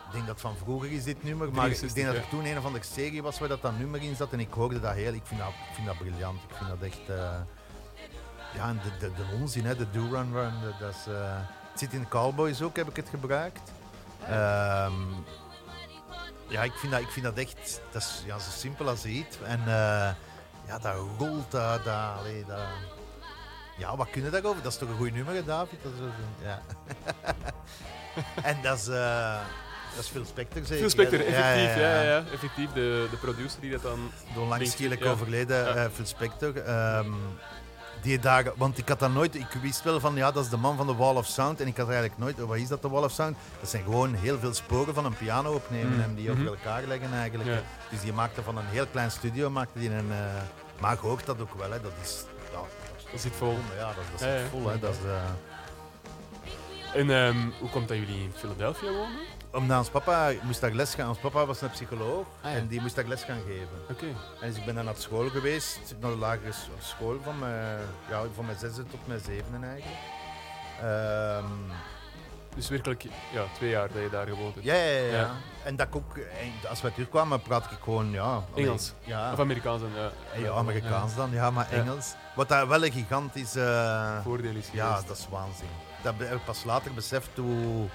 Ik 0.10 0.16
denk 0.16 0.28
dat 0.28 0.42
van 0.42 0.58
vroeger 0.58 0.92
is 0.92 1.04
dit 1.04 1.24
nummer, 1.24 1.52
maar 1.52 1.68
ik 1.68 1.76
63, 1.76 1.94
denk 1.94 2.08
dat 2.08 2.24
er 2.24 2.30
toen 2.30 2.46
een 2.46 2.58
of 2.58 2.66
andere 2.66 2.84
serie 2.84 3.22
was 3.24 3.40
waar 3.40 3.48
dat, 3.48 3.62
dat 3.62 3.78
nummer 3.78 4.02
in 4.02 4.16
zat 4.16 4.32
en 4.32 4.40
ik 4.40 4.54
hoorde 4.54 4.80
dat 4.80 4.94
heel. 4.94 5.14
Ik 5.14 5.22
vind 5.24 5.40
dat, 5.40 5.50
ik 5.50 5.74
vind 5.74 5.88
dat 5.88 5.98
briljant. 5.98 6.44
Ik 6.44 6.56
vind 6.56 6.70
dat 6.70 6.82
echt. 6.82 7.10
eh, 7.10 7.40
ja, 8.54 8.74
de, 8.74 8.98
de, 9.00 9.14
de 9.14 9.38
onzin, 9.42 9.66
hè, 9.66 9.76
de 9.76 9.92
do-run 9.92 10.34
run. 10.34 10.54
Dat, 10.80 10.96
is, 10.96 11.14
eh, 11.14 11.38
het 11.72 11.80
zit 11.80 11.94
in 11.94 12.08
Cowboys 12.08 12.62
ook, 12.62 12.76
heb 12.76 12.90
ik 12.90 12.96
het 12.96 13.10
gebruikt. 13.10 13.72
Ehm, 14.28 14.94
ja, 16.48 16.64
ik 16.64 16.74
vind 16.74 16.92
dat, 16.92 17.02
ik 17.02 17.10
vind 17.10 17.26
dat 17.26 17.38
echt. 17.38 17.82
Dat 17.92 18.02
is 18.02 18.24
ja, 18.26 18.40
zo 18.40 18.50
simpel 18.52 18.88
als 18.88 19.06
iets. 19.06 19.38
En 19.42 19.60
eh, 19.60 20.10
ja, 20.68 20.80
dat 20.82 20.96
rolt, 21.18 21.52
dat. 21.52 21.84
dat, 21.84 22.60
ja, 23.78 23.96
wat 23.96 24.10
kunnen 24.10 24.32
daarover? 24.32 24.64
Dat 24.64 24.72
is 24.72 24.78
toch 24.78 24.90
een 24.90 24.98
goed 24.98 25.14
nummer, 25.14 25.46
David? 25.46 25.84
Dat 25.84 25.92
ja. 26.42 26.62
en 28.50 28.62
dat 28.62 28.78
is, 28.78 28.88
eh 28.88 29.40
dat 29.96 30.04
is 30.04 30.10
Phil 30.10 30.26
Spector 30.26 30.62
zeker. 30.66 30.78
Phil 30.78 30.90
Spector, 30.90 31.20
effectief. 31.20 31.76
Ja, 31.76 31.80
ja, 31.80 32.02
ja. 32.02 32.24
effectief. 32.34 32.72
De, 32.74 33.08
de 33.12 33.18
producer 33.18 33.62
die 33.62 33.72
dat 33.72 33.82
dan... 33.82 34.12
De 34.34 34.40
onlangs 34.40 34.72
schielijk 34.72 35.06
overleden 35.06 35.76
eh, 35.78 35.86
Phil 35.94 36.06
Spector. 36.06 36.58
ehm, 36.58 37.12
die 38.02 38.20
dagen, 38.20 38.54
want 38.56 38.78
ik 38.78 38.88
had 38.90 39.00
dat 39.00 39.14
nooit, 39.14 39.36
ik 39.36 39.48
wist 39.62 39.84
wel 39.84 40.00
van 40.00 40.16
ja, 40.16 40.32
dat 40.32 40.44
is 40.44 40.50
de 40.50 40.58
man 40.58 40.78
van 40.78 40.88
de 40.88 40.96
Wall 40.96 41.16
of 41.16 41.26
Sound. 41.26 41.62
En 41.62 41.68
ik 41.68 41.78
had 41.78 41.86
eigenlijk 41.90 42.18
nooit, 42.20 42.38
wat 42.40 42.58
is 42.58 42.68
dat 42.68 42.82
de 42.82 42.90
Wall 42.90 43.04
of 43.04 43.12
Sound? 43.12 43.38
Dat 43.60 43.70
zijn 43.70 43.84
gewoon 43.84 44.14
heel 44.16 44.40
veel 44.40 44.54
sporen 44.54 44.94
van 44.94 45.06
een 45.06 45.18
piano 45.18 45.54
opnemen 45.54 45.94
Mm. 45.94 46.02
en 46.02 46.16
die 46.16 46.30
Mhm. 46.30 46.40
over 46.40 46.48
elkaar 46.52 46.84
leggen 46.88 47.14
eigenlijk. 47.14 47.50
Ja. 47.50 47.62
Dus 47.90 48.02
die 48.02 48.14
maakte 48.14 48.42
van 48.44 48.58
een 48.58 48.66
heel 48.66 48.86
klein 48.92 49.12
studio, 49.12 49.50
maakte 49.50 49.80
die 49.80 49.90
een. 49.90 50.12
eh, 50.12 50.18
maar 50.80 50.92
je 50.92 51.00
hoort 51.08 51.26
dat 51.26 51.42
ook 51.42 51.54
wel, 51.58 51.72
hè. 51.72 51.82
dat 51.82 51.92
is. 52.04 52.24
Ja, 52.52 52.60
dat 53.12 53.22
zit 53.22 53.34
vol. 53.38 53.58
ja, 53.78 53.86
dat, 53.86 53.96
dat 54.12 54.20
Ja, 54.20 54.36
ja. 54.36 54.48
vol. 54.52 54.68
Hè. 54.70 54.80
Dat 54.80 54.92
is, 54.94 54.98
eh, 55.06 57.00
En 57.00 57.10
ehm, 57.10 57.38
hoe 57.60 57.70
komt 57.70 57.88
dat 57.88 57.98
jullie 57.98 58.22
in 58.24 58.32
Philadelphia 58.36 58.92
wonen? 58.92 59.20
Omdat 59.52 59.78
ons 59.78 59.90
papa 59.90 60.32
moest 60.42 60.62
daar 60.62 60.72
les 60.72 60.94
gaan. 60.96 61.08
Ons 61.08 61.18
papa 61.18 61.46
was 61.46 61.62
een 61.62 61.70
psycholoog 61.70 62.26
Ah, 62.42 62.52
ja. 62.52 62.58
en 62.58 62.68
die 62.68 62.82
moest 62.82 62.96
daar 62.96 63.06
les 63.08 63.24
gaan 63.24 63.42
geven. 63.48 63.78
Oké. 63.92 64.06
En 64.42 64.48
dus 64.50 64.58
ik 64.58 64.66
ben 64.66 64.76
dan 64.76 64.86
naar 64.86 64.96
school 64.98 65.30
geweest, 65.30 65.80
naar 66.00 66.12
de 66.12 66.18
lagere 66.18 66.52
school 66.80 67.20
van 67.24 67.40
mijn, 67.40 67.80
ja, 68.10 68.22
van 68.36 68.46
mijn 68.46 68.58
zesde 68.58 68.84
tot 68.84 69.08
mijn 69.08 69.20
zevende 69.20 69.68
eigenlijk. 69.68 69.98
Ehm, 70.82 71.46
Dus 72.56 72.70
werkelijk 72.70 73.04
ja, 73.32 73.44
twee 73.54 73.70
jaar 73.70 73.88
dat 73.94 74.02
je 74.02 74.10
daar 74.10 74.28
gewoond 74.28 74.54
hebt. 74.54 74.66
ja, 74.66 74.74
ja, 74.76 75.16
ja. 75.18 75.32
En 75.64 75.76
dat 75.76 75.88
ik 75.88 75.96
ook, 75.96 76.18
en 76.18 76.70
als 76.70 76.82
we 76.82 76.92
terugkwamen, 76.94 77.42
praat 77.42 77.72
ik 77.72 77.78
gewoon, 77.84 78.12
ja... 78.12 78.44
Engels? 78.56 78.94
Ja, 79.04 79.32
Of 79.34 79.40
Amerikaans 79.40 79.82
dan, 79.82 79.90
ja. 79.96 80.10
ja, 80.40 80.52
Amerikaans 80.52 81.16
dan, 81.16 81.32
ja, 81.32 81.52
maar. 81.52 81.70
Engels. 81.72 82.14
Wat 82.36 82.50
daar 82.50 82.68
wel 82.68 82.86
een 82.86 82.92
gigantisch... 82.92 83.56
eh, 83.56 84.20
Voordeel 84.24 84.56
is 84.56 84.68
ja, 84.72 85.02
dat 85.08 85.18
is 85.18 85.28
waanzin. 85.30 85.68
Dat 86.04 86.14
heb 86.18 86.32
ik 86.38 86.44
pas 86.46 86.64
later 86.64 86.94
beseft 86.94 87.30
hoe, 87.36 87.88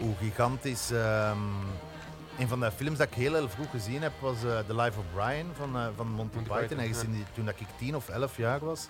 hoe 0.00 0.16
gigantisch... 0.16 0.90
ehm, 0.90 1.38
een 2.38 2.48
van 2.48 2.60
de 2.60 2.70
films 2.70 2.98
dat 2.98 3.06
ik 3.06 3.14
heel, 3.14 3.34
heel 3.34 3.48
vroeg 3.48 3.70
gezien 3.70 4.02
heb 4.02 4.12
was 4.20 4.44
eh, 4.44 4.58
The 4.58 4.74
Life 4.76 4.98
of 4.98 5.04
Brian 5.14 5.46
van, 5.54 5.76
eh, 5.76 5.86
van 5.96 6.06
Monty, 6.08 6.36
Monty 6.36 6.50
Python. 6.50 6.76
Python, 6.78 7.10
ja. 7.10 7.16
die- 7.16 7.24
toen 7.34 7.44
dat 7.44 7.60
ik 7.60 7.66
tien 7.78 7.96
of 7.96 8.08
elf 8.08 8.36
jaar 8.36 8.58
was. 8.64 8.86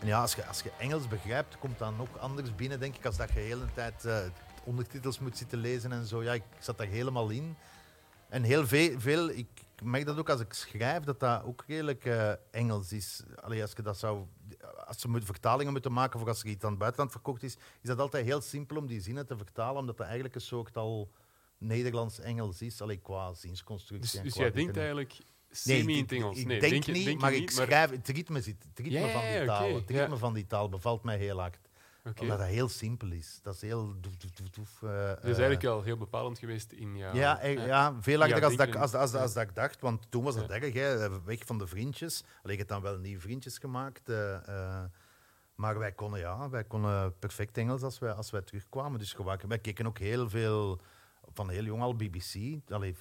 En 0.00 0.06
ja, 0.06 0.20
als 0.20 0.34
je, 0.34 0.46
als 0.46 0.62
je 0.62 0.70
Engels 0.78 1.08
begrijpt, 1.08 1.58
komt 1.58 1.78
dat 1.78 1.96
nog 1.96 2.18
anders 2.18 2.54
binnen, 2.54 2.80
denk 2.80 2.96
ik, 2.96 3.06
als 3.06 3.16
dat 3.16 3.28
je 3.28 3.34
de 3.34 3.40
hele 3.40 3.64
tijd 3.74 4.04
eh, 4.04 4.16
ondertitels 4.64 5.18
moet 5.18 5.36
zitten 5.36 5.58
lezen 5.58 5.92
en 5.92 6.06
zo. 6.06 6.22
Ja, 6.22 6.32
ik 6.32 6.42
zat 6.58 6.78
daar 6.78 6.86
helemaal 6.86 7.28
in. 7.28 7.56
En 8.28 8.42
heel 8.42 8.66
veel, 8.66 9.00
veel 9.00 9.28
ik 9.30 9.46
merk 9.82 10.06
dat 10.06 10.18
ook 10.18 10.28
als 10.30 10.40
ik 10.40 10.52
schrijf, 10.52 11.02
dat 11.04 11.20
dat 11.20 11.44
ook 11.44 11.64
redelijk 11.66 12.04
Engels 12.50 12.92
is. 12.92 13.22
Allee, 13.40 13.62
als 13.62 13.72
je 13.76 13.82
dat 13.82 13.98
zou... 13.98 14.24
Als 14.92 15.00
ze 15.00 15.08
moet- 15.08 15.24
vertalingen 15.24 15.72
moeten 15.72 15.92
maken 15.92 16.18
voor 16.18 16.28
als 16.28 16.40
er 16.42 16.46
iets 16.48 16.64
aan 16.64 16.70
het 16.70 16.78
buitenland 16.78 17.12
verkocht 17.12 17.42
is, 17.42 17.52
is 17.54 17.88
dat 17.88 17.98
altijd 17.98 18.24
heel 18.24 18.40
simpel 18.40 18.76
om 18.76 18.86
die 18.86 19.00
zinnen 19.00 19.26
te 19.26 19.36
vertalen, 19.36 19.80
omdat 19.80 19.96
dat 19.96 20.04
eigenlijk 20.06 20.34
een 20.34 20.40
soort 20.40 20.76
al 20.76 21.10
Nederlands-Engels 21.58 22.62
is, 22.62 22.80
allee, 22.80 22.96
qua 22.96 23.34
zinsconstructie. 23.34 24.10
Dus, 24.10 24.14
en 24.18 24.22
dus 24.24 24.32
qua 24.32 24.42
jij 24.42 24.52
denkt 24.52 24.70
en- 24.72 24.76
eigenlijk 24.76 25.16
semi 25.50 25.80
in 25.80 25.88
ik- 25.88 26.10
het 26.10 26.12
Engels? 26.12 26.38
Ik 26.38 26.46
nee, 26.46 26.60
denk, 26.60 26.72
denk 26.72 26.86
niet, 26.96 27.04
denk 27.04 27.20
maar 27.20 27.30
niet, 27.30 27.40
ik 27.40 27.50
schrijf 27.50 27.90
het 27.90 28.08
ritme, 28.08 28.40
zit, 28.40 28.64
het 28.68 28.78
ritme 28.78 28.98
Ja, 28.98 29.08
van 29.12 29.20
die 29.38 29.44
taal. 29.46 29.74
Het 29.74 29.90
ritme 29.90 30.16
van 30.16 30.34
die 30.34 30.46
taal 30.46 30.68
bevalt 30.68 31.02
mij 31.02 31.16
heel 31.18 31.38
hard. 31.40 31.58
Omdat 32.20 32.38
dat 32.38 32.46
heel 32.46 32.68
simpel 32.68 33.10
is. 33.10 33.38
Dat 33.42 33.54
is 33.54 33.60
heel 33.60 33.94
doef, 34.00 34.16
doef, 34.16 34.50
doef, 34.50 34.82
eh, 34.82 34.88
Dat 35.06 35.16
is 35.16 35.22
eh, 35.22 35.24
eigenlijk 35.24 35.62
wel 35.62 35.82
heel 35.82 35.96
bepalend 35.96 36.38
geweest 36.38 36.72
in 36.72 36.96
jouw... 36.96 37.14
ja, 37.14 37.38
eh, 37.40 37.66
ja, 37.66 37.96
veel 38.00 38.18
Ja, 38.18 38.26
harder 38.28 38.44
als, 38.44 38.56
dat, 38.56 38.76
als, 38.76 38.94
als, 38.94 39.14
als, 39.14 39.32
Ja. 39.32 39.38
dat 39.40 39.48
ik 39.48 39.54
dacht. 39.54 39.80
Want 39.80 40.10
toen 40.10 40.24
was 40.24 40.34
dat 40.34 40.48
Ja. 40.48 40.54
erg, 40.60 40.72
hè, 40.74 41.22
weg 41.22 41.38
van 41.44 41.58
de 41.58 41.66
vriendjes. 41.66 42.22
Alleen, 42.42 42.52
ik 42.52 42.58
heb 42.58 42.68
dan 42.68 42.82
wel 42.82 42.98
nieuwe 42.98 43.20
vriendjes 43.20 43.58
gemaakt. 43.58 44.08
eh, 44.08 44.34
eh, 44.48 44.84
maar 45.54 45.78
wij 45.78 45.92
konden, 45.92 46.20
ja, 46.20 46.48
wij 46.50 46.64
konden 46.64 47.18
perfect 47.18 47.56
Engels 47.58 47.82
als 47.82 47.98
wij, 47.98 48.12
als 48.12 48.30
wij 48.30 48.42
terugkwamen. 48.42 48.98
Dus 48.98 49.12
gewoon- 49.12 49.38
wij 49.48 49.58
keken 49.58 49.86
ook 49.86 49.98
heel 49.98 50.28
veel, 50.28 50.80
van 51.32 51.50
heel 51.50 51.64
jong 51.64 51.82
al 51.82 51.96
BBC. 51.96 52.60
Allee, 52.70 52.96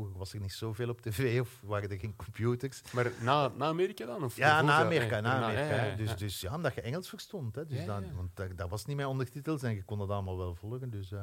vroeger 0.00 0.18
was 0.18 0.32
er 0.32 0.40
niet 0.40 0.52
zoveel 0.52 0.88
op 0.88 1.00
tv 1.00 1.40
of 1.40 1.60
waren 1.62 1.90
er 1.90 1.98
geen 1.98 2.16
computers. 2.16 2.82
Maar 2.92 3.12
na, 3.20 3.48
na 3.48 3.66
Amerika 3.66 4.06
dan? 4.06 4.24
Of 4.24 4.36
Ja, 4.36 4.62
na? 4.62 4.72
Amerika. 4.72 5.20
Na 5.20 5.34
Amerika 5.34 5.60
ja, 5.60 5.66
hè. 5.66 5.90
ja, 5.90 5.96
Dus, 5.96 6.16
dus 6.16 6.40
ja, 6.40 6.54
omdat 6.54 6.74
je 6.74 6.80
Engels 6.80 7.08
verstond. 7.08 7.54
Hè. 7.54 7.66
Dus 7.66 7.84
dat, 7.84 8.02
ja. 8.04 8.14
Want 8.14 8.36
dat, 8.36 8.56
dat 8.56 8.68
was 8.70 8.84
niet 8.84 8.96
mijn 8.96 9.08
ondertitels 9.08 9.62
en 9.62 9.74
je 9.74 9.82
kon 9.84 10.00
het 10.00 10.10
allemaal 10.10 10.36
wel 10.36 10.54
volgen. 10.54 10.90
Dus, 10.90 11.12
eh, 11.12 11.18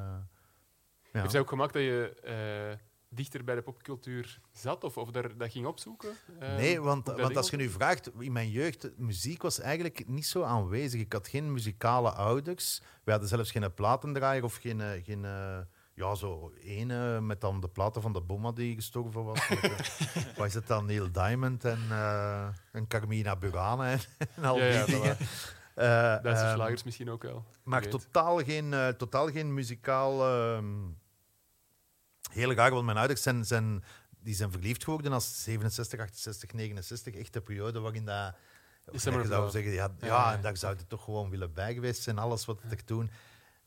ja. 1.12 1.20
Heeft 1.20 1.32
hij 1.32 1.40
ook 1.40 1.48
gemaakt 1.48 1.72
dat 1.72 1.82
je 1.82 2.20
eh, 2.22 2.86
dichter 3.08 3.44
bij 3.44 3.54
de 3.54 3.62
popcultuur 3.62 4.40
zat 4.52 4.84
of, 4.84 4.96
of 4.96 5.10
daar, 5.10 5.36
dat 5.36 5.52
ging 5.52 5.66
opzoeken? 5.66 6.10
Eh, 6.38 6.56
Nee, 6.56 6.80
want, 6.80 7.06
dat 7.06 7.20
want 7.20 7.36
als 7.36 7.50
je 7.50 7.56
nu 7.56 7.68
vraagt, 7.68 8.10
in 8.18 8.32
mijn 8.32 8.50
jeugd, 8.50 8.90
muziek 8.96 9.42
was 9.42 9.60
eigenlijk 9.60 10.08
niet 10.08 10.26
zo 10.26 10.42
aanwezig. 10.42 11.00
Ik 11.00 11.12
had 11.12 11.28
geen 11.28 11.52
muzikale 11.52 12.10
ouders. 12.10 12.82
We 13.04 13.10
hadden 13.10 13.28
zelfs 13.28 13.50
geen 13.50 13.74
platendraaier 13.74 14.44
of 14.44 14.56
geen, 14.56 14.80
eh, 14.80 15.04
geen 15.04 15.24
eh, 15.24 15.58
ja, 15.98 16.14
zo 16.14 16.52
ene 16.62 17.20
met 17.20 17.40
dan 17.40 17.60
de 17.60 17.68
platen 17.68 18.02
van 18.02 18.12
de 18.12 18.20
Bomma 18.20 18.52
die 18.52 18.74
gestorven 18.74 19.24
was. 19.24 19.48
Eh, 19.48 19.62
wat 20.36 20.46
is 20.46 20.54
het 20.54 20.66
dan? 20.66 20.86
Neil 20.86 21.12
Diamond 21.12 21.64
en, 21.64 21.78
eh, 21.90 22.48
en 22.72 22.86
Carmina 22.86 23.36
Burana 23.36 23.90
en, 23.90 24.00
en 24.36 24.44
al 24.44 24.58
Ja, 24.58 24.68
die 24.68 24.78
dat 24.78 24.86
dingen. 24.86 25.16
waar. 25.74 26.16
Eh, 26.18 26.22
Duitse 26.22 26.44
ehm, 26.44 26.54
slagers 26.54 26.82
misschien 26.82 27.10
ook 27.10 27.22
wel. 27.22 27.44
maar 27.62 27.80
weet. 27.82 27.90
totaal 27.90 28.38
geen, 28.44 28.72
eh, 28.74 28.88
totaal 28.88 29.30
geen 29.30 29.54
muzikaal. 29.54 30.20
heel 32.30 32.52
raar, 32.52 32.70
want 32.70 32.84
mijn 32.84 32.96
ouders 32.98 33.22
zijn, 33.22 33.44
zijn, 33.44 33.84
die 34.20 34.34
zijn 34.34 34.50
verliefd 34.50 34.84
geworden 34.84 35.12
als 35.12 35.42
67, 35.42 36.00
68, 36.00 36.52
69. 36.52 37.14
Echt 37.14 37.32
de 37.32 37.40
periode 37.40 37.80
waarin 37.80 38.04
dat. 38.04 38.34
Is 38.90 39.02
dat 39.02 39.14
je 39.14 39.26
zou 39.26 39.44
zo. 39.44 39.48
zeggen, 39.48 39.72
ja, 39.72 39.90
ja, 40.00 40.06
Ja, 40.06 40.32
ja. 40.32 40.36
daar 40.36 40.56
zou 40.56 40.76
je 40.78 40.86
toch 40.86 41.04
gewoon 41.04 41.30
willen 41.30 41.52
bij 41.52 41.74
geweest 41.74 42.02
zijn, 42.02 42.18
alles 42.18 42.44
wat 42.44 42.60
ik 42.70 42.80
toen. 42.80 43.10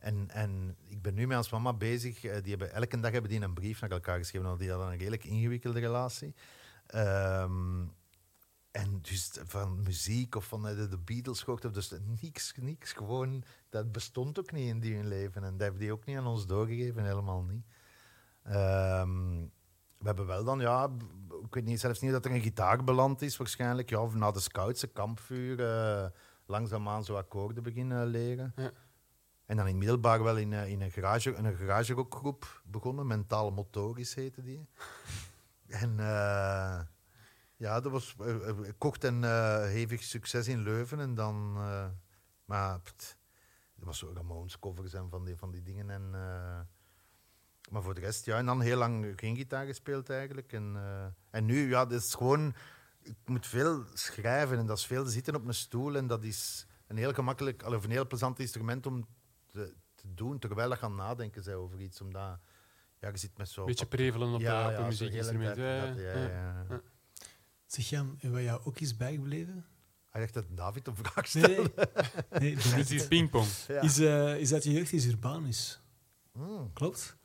En, 0.02 0.30
en 0.30 0.76
ik 0.88 1.02
ben 1.02 1.14
nu 1.14 1.28
met 1.28 1.38
ons 1.38 1.50
mama 1.52 1.74
bezig. 1.74 2.24
eh, 2.24 2.42
Die 2.42 2.50
hebben, 2.50 2.74
elke 2.74 3.00
dag 3.00 3.12
hebben 3.12 3.30
die 3.32 3.42
een 3.42 3.54
brief 3.54 3.82
naar 3.82 3.92
elkaar 3.92 4.18
geschreven, 4.18 4.48
want 4.48 4.60
die 4.60 4.70
hadden 4.70 4.88
een 4.92 4.98
redelijk 4.98 5.24
ingewikkelde 5.24 5.80
relatie. 5.80 6.36
Ehm, 6.88 7.84
en 8.72 9.00
dus 9.02 9.32
van 9.44 9.84
muziek 9.84 10.36
of 10.36 10.46
van 10.46 10.68
eh, 10.68 10.76
de, 10.90 10.98
Beatles 10.98 11.42
gehoord, 11.42 11.66
of 11.66 11.72
dus 11.72 11.94
niks, 12.22 12.54
niks. 12.60 12.94
Gewoon, 12.94 13.44
dat 13.70 13.92
bestond 13.92 14.40
ook 14.40 14.52
niet 14.52 14.68
in 14.70 14.80
die 14.80 14.96
hun 14.96 15.08
leven. 15.08 15.44
En 15.44 15.52
dat 15.52 15.62
hebben 15.62 15.80
die 15.80 15.92
ook 15.92 16.06
niet 16.06 16.18
aan 16.18 16.28
ons 16.28 16.46
doorgegeven, 16.48 17.06
helemaal 17.06 17.44
niet. 17.44 17.66
Ehm, 18.44 19.40
we 19.98 20.08
hebben 20.08 20.26
wel 20.26 20.44
dan, 20.44 20.60
ja, 20.60 20.90
ik 21.46 21.54
weet 21.54 21.66
niet, 21.66 21.80
zelfs 21.80 22.00
niet 22.00 22.12
dat 22.12 22.26
er 22.26 22.32
een 22.32 22.42
gitaar 22.42 22.84
beland 22.84 23.22
is 23.22 23.38
waarschijnlijk. 23.38 23.90
Ja, 23.90 24.02
of 24.02 24.14
na 24.14 24.32
de 24.32 24.40
scouts, 24.40 24.82
een 24.82 24.92
kampvuur, 24.94 25.60
eh, 25.60 26.06
langzaamaan 26.46 27.04
zo 27.04 27.16
akkoorden 27.16 27.64
beginnen 27.64 28.06
leren. 28.08 28.54
Ja. 28.56 28.72
En 29.52 29.58
dan 29.58 29.68
in 29.68 29.78
middelbaar 29.78 30.24
wel 30.24 30.38
in, 30.38 30.54
eh, 30.54 30.68
in 30.68 30.82
een, 30.82 30.92
garage, 30.92 31.34
een 31.34 32.38
begonnen. 32.64 33.08
Mentaal 33.08 33.52
motorisch 33.52 34.16
heette 34.16 34.44
die. 34.44 34.68
en 35.84 36.00
eh, 36.00 36.82
ja, 37.56 37.80
dat 37.80 37.92
was 37.92 38.16
eh, 38.20 38.50
eh, 38.50 38.58
kort 38.78 39.04
en 39.04 39.24
hevig 39.68 40.04
succes 40.04 40.48
in 40.48 40.64
Leuven. 40.64 41.00
En 41.00 41.16
dan, 41.16 41.54
maar 42.46 42.80
er 43.80 43.86
was 43.86 43.98
zo 43.98 44.12
Ramones 44.14 44.60
covers 44.60 44.94
en 44.94 45.10
van 45.10 45.26
die, 45.26 45.36
van 45.36 45.52
die 45.52 45.64
dingen. 45.64 45.90
En, 45.90 46.10
maar 47.72 47.82
voor 47.82 47.94
de 47.94 48.02
rest, 48.02 48.26
ja, 48.26 48.38
en 48.38 48.46
dan 48.46 48.62
heel 48.62 48.78
lang 48.78 49.14
geen 49.16 49.36
gitaar 49.36 49.66
gespeeld 49.66 50.10
eigenlijk. 50.10 50.54
En, 50.54 50.78
en 51.30 51.46
nu, 51.46 51.70
ja, 51.70 51.86
dat 51.86 52.02
is 52.02 52.14
gewoon, 52.14 52.54
ik 53.02 53.18
moet 53.26 53.48
veel 53.48 53.84
schrijven 53.94 54.58
en 54.58 54.66
dat 54.66 54.78
is 54.78 54.86
veel 54.86 55.06
zitten 55.06 55.36
op 55.36 55.48
een 55.48 55.54
stoel. 55.54 55.96
En 55.96 56.08
dat 56.08 56.24
is 56.24 56.68
een 56.88 56.98
heel 56.98 57.14
gemakkelijk, 57.14 57.64
of 57.66 57.84
een 57.84 57.92
heel 57.92 58.08
plezant 58.08 58.40
instrument 58.40 58.86
om 58.86 59.08
te, 59.52 59.74
te 59.96 60.14
doen, 60.14 60.40
terwijl 60.40 60.70
je 60.70 60.76
gaat 60.76 60.92
nadenken 60.92 61.44
zij 61.44 61.56
over 61.56 61.80
iets. 61.80 62.02
Omdat, 62.02 62.40
ja, 63.00 63.10
je 63.10 63.18
zit 63.18 63.38
met 63.38 63.50
zo... 63.50 63.62
Een 63.62 63.68
beetje 63.68 63.86
prevelen 63.86 64.34
op, 64.34 64.40
ja, 64.42 64.62
eh, 64.62 64.74
op 64.74 64.80
ja, 64.80 64.86
muziekinstrument. 64.86 65.56
de 65.56 65.62
Ja, 65.62 65.84
ja, 65.86 65.94
ja, 65.94 66.28
ja, 66.28 66.66
ja. 66.70 66.82
Zeg 67.66 67.90
Jan, 67.90 68.18
en 68.20 68.32
wat 68.32 68.42
jou 68.42 68.62
ook 68.64 68.80
is 68.80 68.98
bijgebleven? 68.98 69.66
Hij 70.10 70.22
dacht 70.22 70.34
dat 70.34 70.46
David 70.50 70.88
een 70.88 70.96
vraag 70.96 71.34
Nee, 71.34 71.44
stelde. 71.44 71.90
nee. 72.40 72.56
Het 72.56 72.76
niet. 72.76 72.92
is 72.92 73.08
pingpong. 73.08 73.48
Ja. 73.68 73.82
Is, 73.82 74.00
eh, 74.00 74.38
is 74.40 74.50
dat 74.50 74.64
je 74.64 74.72
jeugd 74.72 74.92
is 74.94 75.06
Urbanus? 75.06 75.82
Hmm. 76.32 76.74
Klopt? 76.74 77.16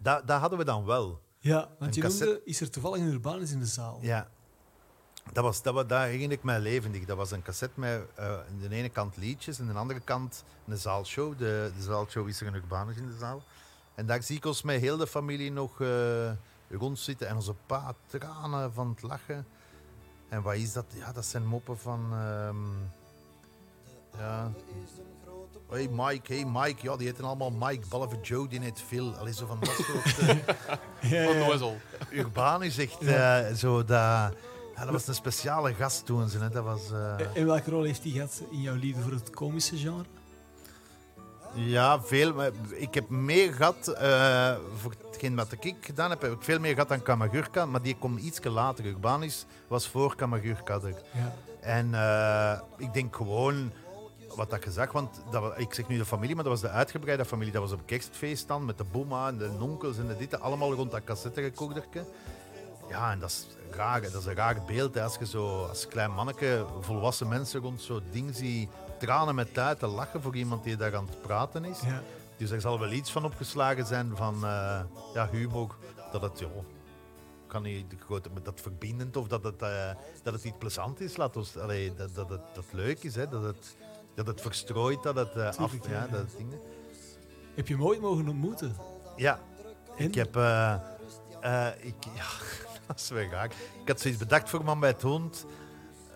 Dat, 0.00 0.26
dat 0.26 0.40
hadden 0.40 0.58
we 0.58 0.64
dan 0.64 0.84
wel. 0.84 1.22
Ja, 1.38 1.58
want 1.78 1.80
Een 1.80 1.92
je 1.92 2.00
cassette- 2.00 2.24
noemde, 2.24 2.44
is 2.44 2.60
er 2.60 2.70
toevallig 2.70 3.00
een 3.00 3.12
Urbanus 3.12 3.50
in 3.52 3.58
de 3.58 3.66
zaal? 3.66 3.98
Ja. 4.02 4.30
Dat 5.32 5.44
was, 5.44 5.62
dat 5.62 5.74
was, 5.74 5.86
daar 5.86 6.06
herinner 6.06 6.36
ik 6.36 6.42
mij 6.42 6.60
levendig. 6.60 7.04
Dat 7.04 7.16
was 7.16 7.30
een 7.30 7.42
cassette 7.42 7.80
met 7.80 8.02
eh, 8.14 8.26
aan 8.26 8.58
de 8.68 8.74
ene 8.74 8.88
kant 8.88 9.16
liedjes 9.16 9.58
en 9.58 9.66
aan 9.66 9.72
de 9.72 9.78
andere 9.78 10.00
kant 10.00 10.44
een 10.68 10.76
zaalshow. 10.76 11.38
De, 11.38 11.72
de 11.76 11.82
zaalshow 11.82 12.28
is 12.28 12.40
er 12.40 12.46
een 12.46 12.54
Urbanus 12.54 12.96
in 12.96 13.06
de 13.06 13.16
zaal. 13.18 13.42
En 13.94 14.06
daar 14.06 14.22
zie 14.22 14.36
ik 14.36 14.44
ons 14.44 14.62
met 14.62 14.80
heel 14.80 14.96
de 14.96 15.06
familie 15.06 15.52
nog 15.52 15.80
eh 15.80 16.30
rondzitten 16.78 17.28
en 17.28 17.34
onze 17.36 17.54
pa 17.66 17.94
tranen 18.06 18.72
van 18.72 18.88
het 18.88 19.02
lachen. 19.02 19.46
En 20.28 20.42
wat 20.42 20.54
is 20.54 20.72
dat? 20.72 20.84
Ja, 20.94 21.12
dat 21.12 21.24
zijn 21.24 21.46
moppen 21.46 21.78
van... 21.78 22.06
ehm, 22.12 22.56
ja. 24.18 24.50
Hey 25.70 25.88
Mike, 25.88 26.34
hey 26.34 26.44
Mike. 26.44 26.76
Ja, 26.82 26.96
die 26.96 27.06
heten 27.06 27.24
allemaal 27.24 27.50
Mike, 27.50 27.88
behalve 27.88 28.20
Joe, 28.22 28.48
die 28.48 28.60
heet 28.60 28.80
Phil. 28.80 29.14
Allee, 29.16 29.34
zo 29.34 29.46
van 29.46 29.58
dat 29.60 29.74
soort... 29.74 30.18
eh, 30.18 30.36
Ja, 31.10 31.22
ja. 31.22 31.28
Onnozel. 31.30 31.76
Urbanus 32.10 32.78
echt 32.78 33.00
eh, 33.00 33.52
zo 33.52 33.84
dat... 33.84 34.34
Ja, 34.82 34.88
dat 34.88 34.96
was 34.96 35.08
een 35.08 35.14
speciale 35.14 35.74
gast 35.74 36.06
toen. 36.06 36.28
Ze, 36.28 36.38
hè. 36.38 36.48
Dat 36.48 36.64
was... 36.64 36.90
eh, 36.92 37.36
En- 37.36 37.46
welke 37.46 37.70
rol 37.70 37.82
heeft 37.82 38.02
hij 38.02 38.12
gehad 38.12 38.42
in 38.50 38.60
jouw 38.60 38.74
liefde 38.74 39.02
voor 39.02 39.12
het 39.12 39.30
komische 39.30 39.76
genre? 39.76 40.04
ja, 41.54 42.02
veel. 42.02 42.42
Ik 42.70 42.94
heb 42.94 43.08
meer 43.08 43.52
gehad... 43.52 43.88
eh, 43.88 44.54
voor 44.76 44.92
hetgeen 45.06 45.36
wat 45.36 45.52
ik 45.52 45.74
gedaan 45.80 46.10
heb, 46.10 46.22
heb 46.22 46.32
ik 46.32 46.42
veel 46.42 46.58
meer 46.58 46.72
gehad 46.72 46.88
dan 46.88 47.02
Kamagurka. 47.02 47.66
Maar 47.66 47.82
die 47.82 47.96
komt 47.98 48.20
iets 48.20 48.44
later. 48.44 48.84
Urbanus 48.84 49.46
was 49.68 49.88
voor 49.88 50.16
Kamagurka 50.16 50.74
er. 50.74 51.02
Ja. 51.12 51.34
En 51.60 51.94
eh, 51.94 52.60
ik 52.76 52.92
denk 52.92 53.16
gewoon... 53.16 53.72
Wat 54.36 54.50
dat 54.50 54.64
je 54.64 54.70
zag, 54.70 54.92
want 54.92 55.20
dat, 55.30 55.58
ik 55.58 55.74
zeg 55.74 55.88
nu 55.88 55.96
de 55.98 56.04
familie, 56.04 56.34
maar 56.34 56.44
dat 56.44 56.52
was 56.52 56.62
de 56.62 56.68
uitgebreide 56.76 57.24
familie. 57.24 57.52
Dat 57.52 57.62
was 57.62 57.72
op 57.72 57.80
kerstfeest 57.86 58.48
dan, 58.48 58.64
met 58.64 58.78
de 58.78 58.84
boema 58.84 59.28
en 59.28 59.38
de 59.38 59.50
onkels 59.60 59.98
en 59.98 60.06
de 60.06 60.16
dit, 60.16 60.40
allemaal 60.40 60.74
rond 60.74 60.90
dat 60.90 61.04
cassetterecordertje. 61.04 62.04
Ja, 62.88 63.10
en 63.10 63.18
dat 63.18 63.30
is 63.30 63.46
raar. 63.70 64.00
Dat 64.00 64.14
is 64.14 64.26
een 64.26 64.34
raar 64.34 64.62
beeld. 64.66 64.94
Hè. 64.94 65.02
Als 65.02 65.16
je 65.18 65.26
zo 65.26 65.64
als 65.64 65.88
klein 65.88 66.10
manneke 66.10 66.66
volwassen 66.80 67.28
mensen 67.28 67.60
rond 67.60 67.82
zo'n 67.82 68.02
ding 68.10 68.34
ziet, 68.34 68.70
tranen 68.98 69.34
met 69.34 69.54
tijd 69.54 69.78
te 69.78 69.86
lachen 69.86 70.22
voor 70.22 70.36
iemand 70.36 70.64
die 70.64 70.76
daar 70.76 70.96
aan 70.96 71.06
het 71.06 71.22
praten 71.22 71.64
is. 71.64 71.80
Ja. 71.80 72.02
Dus 72.36 72.50
er 72.50 72.60
zal 72.60 72.78
wel 72.78 72.92
iets 72.92 73.12
van 73.12 73.24
opgeslagen 73.24 73.86
zijn 73.86 74.16
van 74.16 74.34
eh, 74.34 74.80
ja, 75.14 75.28
humor. 75.30 75.76
Dat 76.12 76.22
het, 76.22 76.38
ja, 76.38 76.46
kan 77.46 77.62
niet 77.62 77.94
dat 78.42 78.60
verbindend 78.60 79.16
of 79.16 79.28
dat 79.28 79.44
het, 79.44 79.62
eh, 79.62 79.90
dat 80.22 80.34
het 80.34 80.44
iets 80.44 80.56
plezant 80.58 81.00
is. 81.00 81.16
Laat 81.16 81.36
ons, 81.36 81.56
allee, 81.56 81.94
dat, 81.94 82.14
dat, 82.14 82.28
het, 82.28 82.40
dat 82.54 82.64
het 82.64 82.72
leuk 82.72 83.02
is, 83.02 83.14
hè, 83.14 83.28
dat, 83.28 83.42
het, 83.42 83.76
dat 84.14 84.26
het 84.26 84.40
verstrooit, 84.40 85.02
dat 85.02 85.14
het 85.14 85.36
eh, 85.36 85.56
af... 85.56 85.72
Ja, 85.88 86.06
dat 86.06 86.20
het 86.20 86.36
dingen. 86.36 86.60
Heb 87.54 87.68
je 87.68 87.74
hem 87.74 87.84
ooit 87.84 88.00
mogen 88.00 88.28
ontmoeten? 88.28 88.76
Ja, 89.16 89.40
En? 89.96 90.06
ik 90.06 90.14
heb... 90.14 90.36
ik, 91.80 91.94
ja, 92.14 92.26
dat. 93.08 93.54
Ik 93.82 93.88
had 93.88 94.00
zoiets 94.00 94.20
bedacht 94.20 94.50
voor 94.50 94.64
Man 94.64 94.80
bij 94.80 94.88
het 94.88 95.02
Hond. 95.02 95.46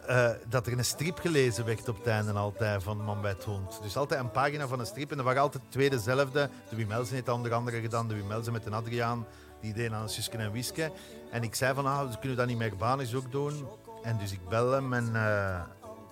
eh, 0.06 0.30
dat 0.48 0.66
er 0.66 0.72
een 0.78 0.84
strip 0.84 1.18
gelezen 1.18 1.64
werd 1.64 1.88
op 1.88 1.96
het 1.98 2.06
einde 2.06 2.32
altijd 2.32 2.82
van 2.82 2.96
Man 3.04 3.20
bij 3.20 3.30
het 3.30 3.44
Hond. 3.44 3.78
Dus 3.82 3.96
altijd 3.96 4.20
een 4.20 4.30
pagina 4.30 4.66
van 4.68 4.80
een 4.80 4.86
strip. 4.86 5.10
En 5.12 5.18
er 5.18 5.24
waren 5.24 5.42
altijd 5.42 5.62
twee 5.68 5.90
dezelfde. 5.90 6.50
De 6.68 6.76
Wimelsen 6.76 7.14
heeft 7.14 7.28
onder 7.28 7.54
andere 7.54 7.80
gedaan. 7.80 8.08
De 8.08 8.14
Wimelsen 8.14 8.52
met 8.52 8.66
een 8.66 8.74
Adriaan. 8.74 9.26
Die 9.60 9.72
deed 9.72 9.92
aan 9.92 10.02
een 10.02 10.08
Suske 10.08 10.36
en 10.36 10.52
Wiske. 10.52 10.92
En 11.30 11.42
ik 11.42 11.54
zei 11.54 11.74
van, 11.74 11.86
ah, 11.86 12.14
kunnen 12.20 12.36
dat 12.38 12.46
niet 12.46 12.58
meer 12.58 12.70
Urbanus 12.70 13.14
ook 13.14 13.32
doen. 13.32 13.66
En 14.02 14.18
dus 14.18 14.32
ik 14.32 14.48
bel 14.48 14.70
hem 14.70 14.92
en... 14.92 15.06
eh, 15.06 15.60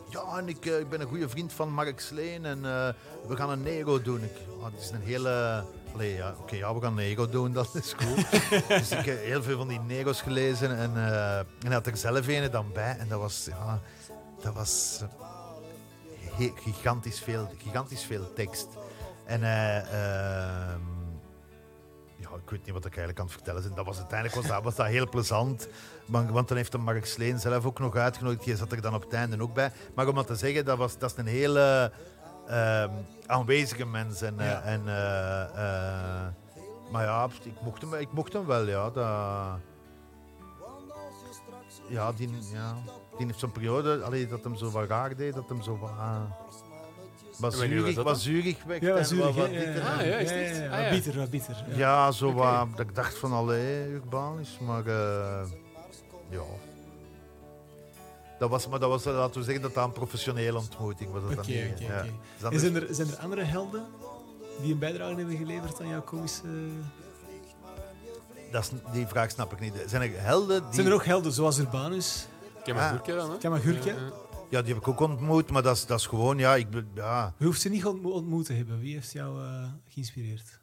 ja, 0.09 0.37
en 0.39 0.49
ik, 0.49 0.67
eh, 0.67 0.79
ik 0.79 0.89
ben 0.89 1.01
een 1.01 1.07
goede 1.09 1.29
vriend 1.29 1.53
van 1.53 1.73
Mark 1.73 2.01
Sleen 2.01 2.45
en 2.45 2.63
we 3.27 3.37
gaan 3.37 3.51
een 3.51 3.63
nego 3.63 4.03
doen. 4.03 4.23
Ik, 4.23 4.37
oh, 4.59 4.65
het 4.65 4.81
is 4.81 4.91
een 4.91 5.01
hele... 5.03 5.65
Allee, 5.95 6.15
ja, 6.15 6.35
oké, 6.41 6.57
ja, 6.57 6.75
we 6.75 6.81
gaan 6.81 6.95
nego 6.95 7.29
doen, 7.29 7.53
dat 7.53 7.75
is 7.75 7.95
cool. 7.95 8.15
dus 8.79 8.91
ik 8.91 9.05
heb 9.05 9.25
heel 9.25 9.43
veel 9.43 9.57
van 9.57 9.69
die 9.69 9.81
nego's 9.81 10.21
gelezen 10.21 10.77
en, 10.77 10.97
eh, 10.97 11.39
en 11.39 11.73
had 11.73 11.87
er 11.87 11.97
zelf 11.97 12.29
een 12.29 12.51
dan 12.51 12.73
bij. 12.73 12.97
En 12.99 13.09
dat 13.09 13.21
was, 13.21 13.45
ja, 13.45 13.81
dat 14.43 14.55
was 14.55 15.01
eh, 16.39 16.51
gigantisch, 16.55 17.21
veel, 17.21 17.51
gigantisch 17.59 18.05
veel 18.05 18.33
tekst. 18.33 18.69
En 19.25 19.43
hij... 19.43 19.83
ehm, 19.83 20.81
ja, 22.17 22.29
ik 22.45 22.51
weet 22.51 22.65
niet 22.65 22.75
wat 22.75 22.85
ik 22.85 22.97
eigenlijk 22.97 23.19
aan 23.19 23.25
het 23.25 23.35
vertellen. 23.35 23.75
Dat 23.75 23.87
was, 23.87 23.97
uiteindelijk 23.97 24.41
was 24.41 24.47
dat, 24.47 24.63
was 24.63 24.75
dat 24.75 24.87
heel 24.87 25.09
plezant. 25.09 25.69
Want 26.07 26.49
dan 26.49 26.57
heeft 26.57 26.73
de 26.73 26.79
Mark 26.79 27.07
Sleen 27.07 27.41
zelf 27.41 27.65
ook 27.65 27.79
nog 27.79 27.97
uitgenodigd. 27.97 28.45
Die 28.45 28.57
zat 28.57 28.73
er 28.73 28.81
dan 28.81 28.95
op 28.95 29.03
het 29.03 29.13
einde 29.13 29.43
ook 29.43 29.55
bij. 29.55 29.73
Maar 29.95 30.09
om 30.09 30.15
dat 30.15 30.27
te 30.27 30.35
zeggen, 30.35 30.65
dat, 30.65 30.79
was, 30.79 30.99
dat 30.99 31.11
is 31.11 31.17
een 31.17 31.27
hele 31.27 31.93
aanwezige 33.27 33.87
mens. 33.87 34.23
En, 34.23 34.41
eh, 34.41 34.47
Ja. 34.47 34.63
en, 34.63 34.89
eh, 34.89 35.43
eh, 35.43 36.27
maar 36.91 37.05
ja, 37.05 37.29
ik 37.43 37.61
mocht 37.63 37.81
hem, 37.83 37.95
ik 37.95 38.13
mocht 38.13 38.33
hem 38.33 38.47
wel, 38.47 38.67
ja. 38.67 38.91
Dat, 38.91 39.05
ja, 41.89 42.13
die, 42.13 42.29
ja, 42.53 42.75
die 43.17 43.27
heeft 43.27 43.39
zo'n 43.39 43.53
periode 43.53 44.03
allee, 44.03 44.27
dat 44.27 44.45
hem 44.45 44.57
zo 44.57 44.71
wat 44.71 44.89
raar 44.89 45.17
deed. 45.17 45.35
Dat 45.35 45.49
hem 45.49 45.63
zo 45.63 45.79
wat... 45.79 45.91
En 45.91 47.51
wanneer 47.59 47.83
was 47.83 47.85
zuurig, 47.95 47.95
dan? 48.05 48.17
zuurig 48.17 48.65
werd. 48.65 48.81
Ja, 48.83 48.89
en 48.89 48.95
wat 48.97 49.07
zuurig, 49.07 49.37
Ja, 49.37 49.81
Ah, 49.91 49.97
dat. 49.97 50.07
ja, 50.07 50.17
is 50.17 50.31
ja, 50.31 50.37
ja, 50.37 50.43
ja. 50.55 50.65
Ah, 50.65 50.71
Wat 50.71 50.81
ja. 50.81 50.91
bitter, 50.91 51.17
wat 51.17 51.31
bitter. 51.31 51.65
Ja. 51.69 51.77
Ja, 51.77 52.11
zo 52.13 52.27
Oké. 52.29 52.37
wat, 52.37 52.69
dat 52.77 52.81
ik 52.89 52.95
dacht 52.95 53.19
van 53.19 53.33
allee, 53.33 53.89
Urbanisch, 53.89 54.59
maar 54.59 54.87
eh, 54.87 55.45
ja. 56.29 56.41
Dat 58.45 58.53
was, 58.53 58.69
maar 58.69 58.79
dat 58.81 58.89
was, 58.89 59.05
laten 59.05 59.39
we 59.41 59.45
zeggen, 59.45 59.63
dat 59.63 59.75
dat 59.75 59.85
een 59.85 59.93
professionele 59.93 60.59
ontmoeting 60.59 61.11
was. 61.13 61.23
Dat 61.23 61.31
Oké, 61.31 61.37
dan 61.43 61.45
oké, 61.57 61.69
niet, 61.69 61.79
ja. 61.81 61.99
oké. 61.99 62.11
Dus 62.39 62.49
En 62.49 62.53
is- 62.53 62.61
zijn 62.61 62.75
er, 62.75 62.95
zijn 62.95 63.09
er 63.11 63.17
andere 63.19 63.43
helden 63.43 63.85
die 64.63 64.73
een 64.73 64.79
bijdrage 64.79 65.15
hebben 65.15 65.37
geleverd 65.37 65.81
aan 65.81 65.89
jouw 65.89 66.03
komische... 66.03 66.43
dat 68.53 68.63
is, 68.63 68.71
die 68.93 69.07
vraag 69.07 69.31
snap 69.31 69.53
ik 69.53 69.61
niet. 69.61 69.73
Zijn 69.87 70.03
er 70.03 70.11
helden 70.23 70.63
die... 70.65 70.75
Zijn 70.75 70.87
er 70.87 70.93
ook 70.93 71.05
helden 71.05 71.33
zoals 71.33 71.59
Urbanus? 71.59 72.27
Kamagurka 72.65 73.15
dan, 73.15 73.31
hè? 73.31 73.49
Ja, 73.49 73.85
ja. 73.85 73.95
Ja, 74.51 74.63
die 74.63 74.73
heb 74.75 74.83
ik 74.83 74.89
ook 74.89 75.01
ontmoet, 75.01 75.51
maar 75.51 75.63
dat 75.63 75.77
is, 75.77 75.87
dat 75.87 75.99
is 75.99 76.07
gewoon... 76.07 76.39
Ja, 76.39 76.55
ik, 76.55 76.67
ja, 76.95 77.35
Je 77.39 77.45
hoeft 77.45 77.61
ze 77.61 77.69
niet 77.69 77.85
ontmo- 77.87 78.11
ontmoet 78.11 78.45
te 78.47 78.53
hebben. 78.53 78.79
Wie 78.81 78.95
heeft 78.95 79.13
jou 79.13 79.43
eh, 79.45 79.65
geïnspireerd? 79.89 80.59